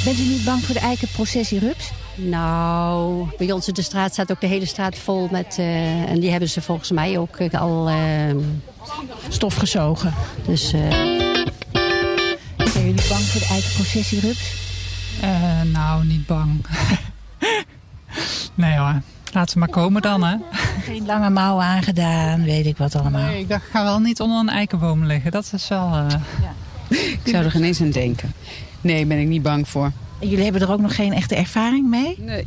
[0.05, 1.91] Bent u niet bang voor de eikenprocessierups?
[2.15, 5.57] Nou, bij ons in de straat staat ook de hele straat vol met...
[5.59, 7.91] eh, en die hebben ze volgens mij ook eh, al...
[9.29, 10.15] Stof gezogen.
[10.47, 10.73] Dus...
[10.73, 10.91] eh,
[12.73, 14.55] Zijn jullie bang voor de eikenprocessierups?
[15.21, 16.67] Eh, nou, niet bang.
[18.55, 19.01] nee hoor,
[19.33, 20.37] laat ze maar komen dan hè.
[20.83, 23.23] Geen lange mouwen aangedaan, weet ik wat allemaal.
[23.27, 25.31] Nee, ik dacht, ik ga wel niet onder een eikenboom liggen.
[25.31, 25.93] Dat is wel...
[25.95, 26.07] eh,
[26.89, 28.33] Ik zou er geen eens aan denken.
[28.81, 29.93] Nee, ben ik niet bang voor.
[30.21, 32.19] Jullie hebben er ook nog geen echte ervaring mee?
[32.19, 32.47] Nee.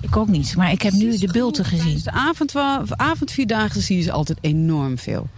[0.00, 2.00] Ik ook niet, maar ik heb nu de bulten gezien.
[2.04, 2.54] De avond,
[2.96, 5.28] avondvierdaagse zie je ze altijd enorm veel.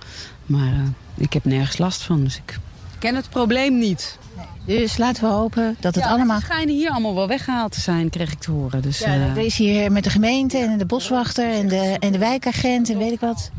[0.47, 0.81] Maar eh,
[1.15, 2.59] ik heb nergens last van, dus ik
[2.99, 4.19] ken het probleem niet.
[4.65, 6.39] Dus laten we hopen dat het Ja, allemaal...
[6.39, 8.83] Ze schijnen hier allemaal wel weggehaald te zijn, kreeg ik te horen.
[8.83, 12.13] Dus, Ja, eh, er is hier met de gemeente en de boswachter en de, en
[12.13, 13.51] de wijkagent en weet ik wat.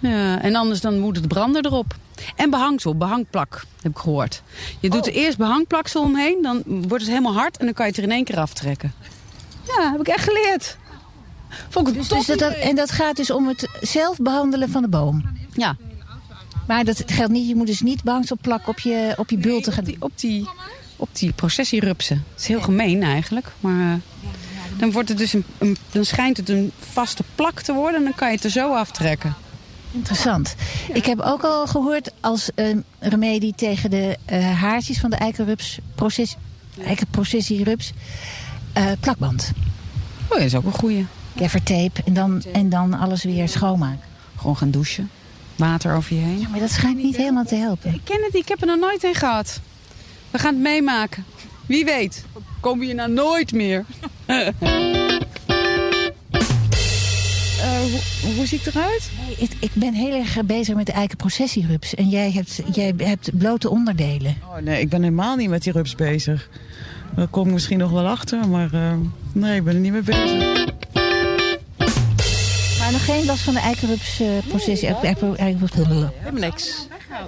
[0.00, 1.96] Ja, en anders dan moet het branden erop.
[2.36, 4.42] En behangsel, behangplak, heb ik gehoord.
[4.80, 7.90] Je doet er eerst behangplaksel omheen, dan wordt het helemaal hard en dan kan je
[7.90, 8.92] het er in één keer aftrekken.
[9.66, 10.76] Ja, heb ik echt geleerd.
[11.68, 14.88] Vond ik Dus, dus dat- en dat gaat dus om het zelf behandelen van de
[14.88, 15.22] boom?
[15.52, 15.76] Ja.
[16.68, 19.72] Maar dat geldt niet, je moet dus niet behangsel plakken op je, op je bulten
[19.72, 20.48] gaan op die, op die,
[20.96, 22.24] op die processierupsen.
[22.32, 24.28] Het is heel gemeen eigenlijk, maar eh,
[24.78, 28.04] dan, wordt het dus een, een- dan schijnt het een vaste plak te worden en
[28.04, 29.34] dan kan je het er zo aftrekken.
[29.92, 30.54] Interessant.
[30.92, 35.78] Ik heb ook al gehoord als eh, remedie tegen de eh, haartjes van de eikenrups,
[35.94, 36.36] proces,
[36.84, 37.92] eikenprocessierups,
[38.72, 39.52] eh, plakband.
[40.24, 41.06] Oh, dat is ook een goeie.
[41.36, 44.00] Gaffertape en dan, en dan alles weer schoonmaken.
[44.36, 45.10] Gewoon gaan douchen.
[45.58, 46.40] Water over je heen.
[46.40, 47.94] Ja, maar dat schijnt niet helemaal te helpen.
[47.94, 49.60] Ik ken het, ik heb er nog nooit in gehad.
[50.30, 51.24] We gaan het meemaken.
[51.66, 52.24] Wie weet,
[52.60, 53.84] kom je nou nooit meer.
[57.62, 57.80] Eh,
[58.22, 59.10] hoe, hoe zie ik eruit?
[59.38, 61.94] ik, ik ben heel erg bezig met de eikenprocessierups.
[61.94, 64.36] En jij hebt, jij hebt blote onderdelen.
[64.48, 66.48] Oh, nee, ik ben helemaal niet met die rups bezig.
[67.16, 68.92] Daar kom ik misschien nog wel achter, maar eh,
[69.32, 70.66] nee, ik ben er niet mee bezig.
[72.88, 74.88] Maar nog geen last van de eikenrups eh processie.
[74.88, 76.86] eiken- eiken- Helemaal niks.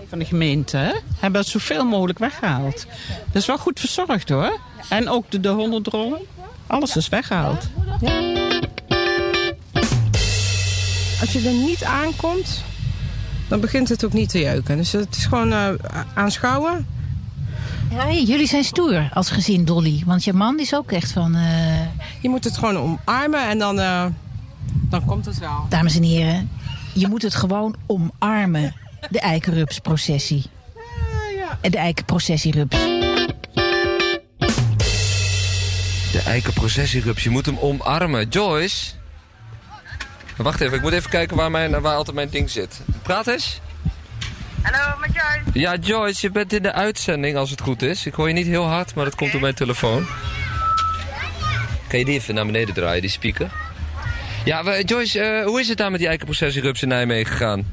[0.09, 1.01] van de gemeente.
[1.19, 2.87] Hebben het zoveel mogelijk weggehaald.
[3.33, 4.59] Dat is wel goed verzorgd hoor.
[4.89, 6.19] En ook de, de hondendrollen.
[6.67, 7.69] Alles is weggehaald.
[11.21, 12.63] Als je er niet aankomt,
[13.49, 14.77] dan begint het ook niet te jeuken.
[14.77, 15.69] Dus het is gewoon eh,
[16.15, 16.87] aanschouwen.
[17.91, 20.03] Ja, jullie zijn stoer als gezin, Dolly.
[20.07, 21.35] Want je man is ook echt van...
[21.35, 21.81] eh,
[22.21, 24.05] Je moet het gewoon omarmen en dan, eh,
[24.73, 25.67] dan komt het wel.
[25.69, 26.51] Dames en heren,
[26.95, 28.75] je moet het gewoon omarmen.
[29.11, 30.45] De eikenrupsprocessie.
[31.61, 32.77] En de eikenprocessierups.
[36.13, 38.29] De eikenprocessierups, je moet hem omarmen.
[38.29, 38.87] Joyce?
[40.37, 42.81] Wacht even, ik moet even kijken waar, mijn, waar altijd mijn ding zit.
[43.03, 43.61] Praat eens.
[44.63, 45.59] Hallo, met Joyce.
[45.59, 48.07] Ja, Joyce, je bent in de uitzending als het goed is.
[48.07, 50.07] Ik hoor je niet heel hard, maar dat komt door mijn telefoon.
[51.89, 53.51] Kan je die even naar beneden draaien, die speaker?
[54.51, 57.67] Ja, we- Joyce, eh, hoe is het daar met die eikenprocessierups in Nijmegen gegaan?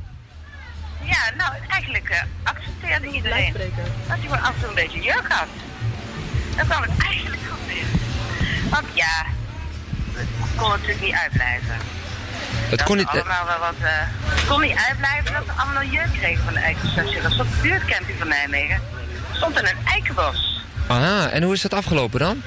[1.01, 3.53] Ja, nou, eigenlijk eh, accepteerde iedereen
[4.07, 5.47] dat hij af en toe een beetje jeuk had.
[6.55, 7.85] Dan kwam het eigenlijk goed in.
[8.69, 9.25] Want ja,
[10.13, 11.75] het kon natuurlijk niet uitblijven.
[12.69, 13.05] Het kon niet...
[13.05, 13.89] Dat allemaal wel wat, eh,
[14.35, 17.21] het kon niet uitblijven dat ze allemaal jeuk kregen van de eikenstatie.
[17.21, 18.81] Dat was op de buurtcamping van Nijmegen.
[19.33, 20.63] Stond er een eikenbos.
[20.87, 22.41] Aha, en hoe is dat afgelopen dan?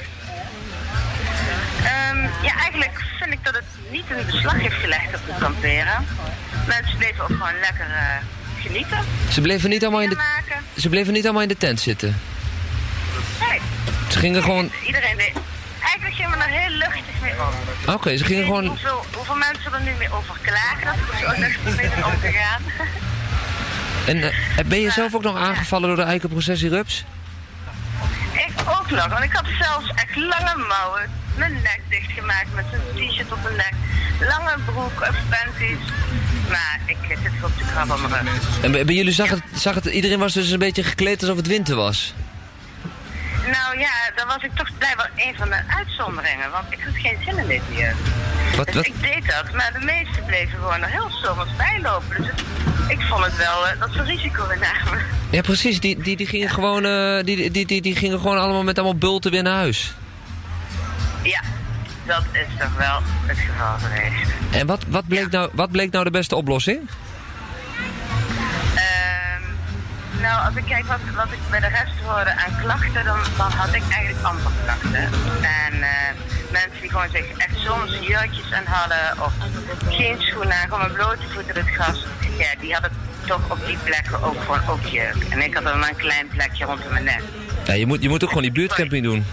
[1.85, 6.07] Ehm, ja, eigenlijk vind ik dat het niet een beslag heeft gelegd op de kamperen.
[6.67, 8.99] Mensen bleven ook gewoon lekker eh, genieten.
[9.31, 10.65] Ze bleven, niet allemaal in de, Maken.
[10.77, 12.21] ze bleven niet allemaal in de tent zitten.
[13.41, 13.61] Nee,
[14.11, 14.71] Ze gingen gewoon...
[14.87, 15.33] iedereen deed.
[15.81, 17.95] Eigenlijk gingen we er heel luchtig mee om.
[17.95, 18.67] Oké, ze gingen gewoon...
[18.67, 22.31] Hoeveel, hoeveel mensen er nu mee over klagen, dat is ook luchtig mee om te
[22.33, 22.63] gaan.
[24.07, 27.05] En eh, ben je zelf ook nog aangevallen door de eikenprocessierups?
[28.33, 33.09] ik ook nog, want ik had zelfs echt lange mouwen, mijn nek dichtgemaakt met een
[33.09, 33.73] t-shirt op mijn nek,
[34.29, 34.99] lange broek
[35.31, 35.79] panties.
[36.49, 38.61] Maar ik zit op de krab aan mijn rug.
[38.63, 39.85] En bij jullie zag het, zag het...
[39.85, 42.15] Iedereen was dus een beetje gekleed alsof het winter was.
[43.51, 47.17] Nou ja, dan was ik toch blijkbaar een van de uitzonderingen, want ik had geen
[47.25, 47.95] zin in dit hier.
[48.57, 51.81] Wat, Dus wat, ik deed dat, maar de meesten bleven gewoon er heel zomers bij
[51.83, 52.17] lopen.
[52.17, 52.43] Dus het-
[52.89, 55.01] ik vond het wel eh, dat ze risico namen.
[55.31, 55.81] ja, precies.
[55.81, 58.97] Die, die, die, gingen gewoon, eh, die, die, die, die gingen gewoon allemaal met allemaal
[58.99, 59.93] bulten weer naar huis.
[61.23, 61.41] Ja,
[62.07, 64.31] dat is toch wel het geval geweest.
[64.51, 66.91] En wat, wat, bleek nou, wat bleek nou de beste oplossing?
[68.75, 69.43] Ehm,
[70.21, 73.51] nou, als ik kijk wat, wat ik bij de rest hoorde aan klachten, dan, dan
[73.51, 75.05] had ik eigenlijk amper klachten.
[75.43, 76.15] En eh,
[76.51, 79.33] mensen die gewoon zich echt soms jurkjes aan hadden of
[79.89, 82.07] geen schoenen aan, gewoon met blote voeten het gras.
[82.39, 82.91] Ja, die hadden
[83.27, 85.17] toch op die plekken ook gewoon ook jeuk.
[85.31, 87.23] En ik had dan maar een klein plekje rond mijn nek.
[87.65, 89.27] Ja, je moet, je moet ook gewoon die buurtcamping doen.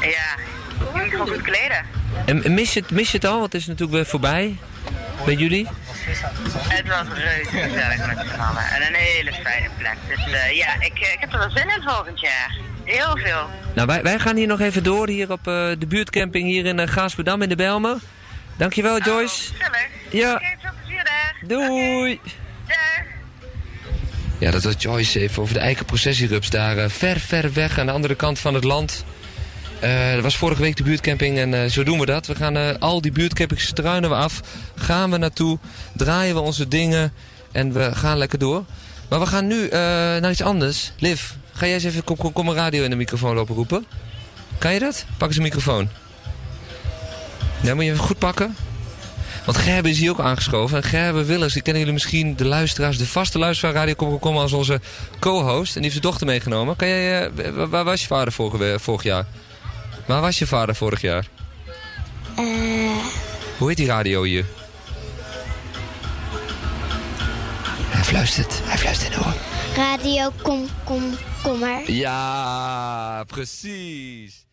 [0.00, 0.36] Ja,
[0.78, 1.84] gewoon goed kleden.
[2.24, 3.38] En mis je, het, mis je het al?
[3.40, 4.56] Want het is natuurlijk weer voorbij.
[5.24, 5.68] Bij jullie?
[6.68, 8.62] Het was reuze gezellig met z'n allen.
[8.62, 9.96] En een hele fijne plek.
[10.08, 12.58] Dus eh, ja, ik, eh, ik heb er wel zin in volgend jaar.
[12.84, 13.48] Heel veel.
[13.74, 16.78] Nou, wij, wij gaan hier nog even door, hier op eh, de buurtcamping hier in
[16.78, 17.96] uh, Gaasperdam in de Belmer.
[18.56, 19.52] Dankjewel, Joyce.
[19.52, 19.88] Gezellig.
[20.10, 20.38] Ja.
[20.60, 21.34] Veel plezier daar.
[21.46, 22.20] Doei.
[24.38, 28.14] Ja, dat was Joyce even over de eikenprocessierups daar ver, ver weg aan de andere
[28.14, 29.04] kant van het land.
[29.84, 32.26] Eh dat was vorige week de buurtcamping en eh, zo doen we dat.
[32.26, 34.40] We gaan eh, al die buurtcampings struinen we af,
[34.76, 35.58] gaan we naartoe,
[35.92, 37.12] draaien we onze dingen
[37.52, 38.64] en we gaan lekker door.
[39.08, 39.68] Maar we gaan nu
[40.20, 40.92] naar iets anders.
[40.98, 43.86] Liv, ga jij eens even kom, kom, radio in de microfoon lopen roepen?
[44.58, 45.04] Kan je dat?
[45.18, 45.88] Pak eens een microfoon.
[47.60, 48.56] Ja, moet je even goed pakken.
[49.44, 50.76] Want Gerben is hier ook aangeschoven.
[50.76, 54.52] En Gerben Willers, die kennen jullie misschien, de luisteraars, de vaste luisteraar Radio Kom als
[54.52, 54.80] onze
[55.18, 55.76] co-host.
[55.76, 56.76] En die heeft zijn dochter meegenomen.
[56.76, 58.32] Kan jij, wa- waar was je vader
[58.80, 59.26] vorig jaar?
[60.06, 61.28] Waar was je vader vorig jaar?
[63.58, 64.44] Hoe heet die radio hier?
[67.88, 69.34] Hij fluistert, hij fluistert in de oor.
[69.76, 71.90] Radio Kom Kom Kommer.
[71.92, 74.43] Ja, precies.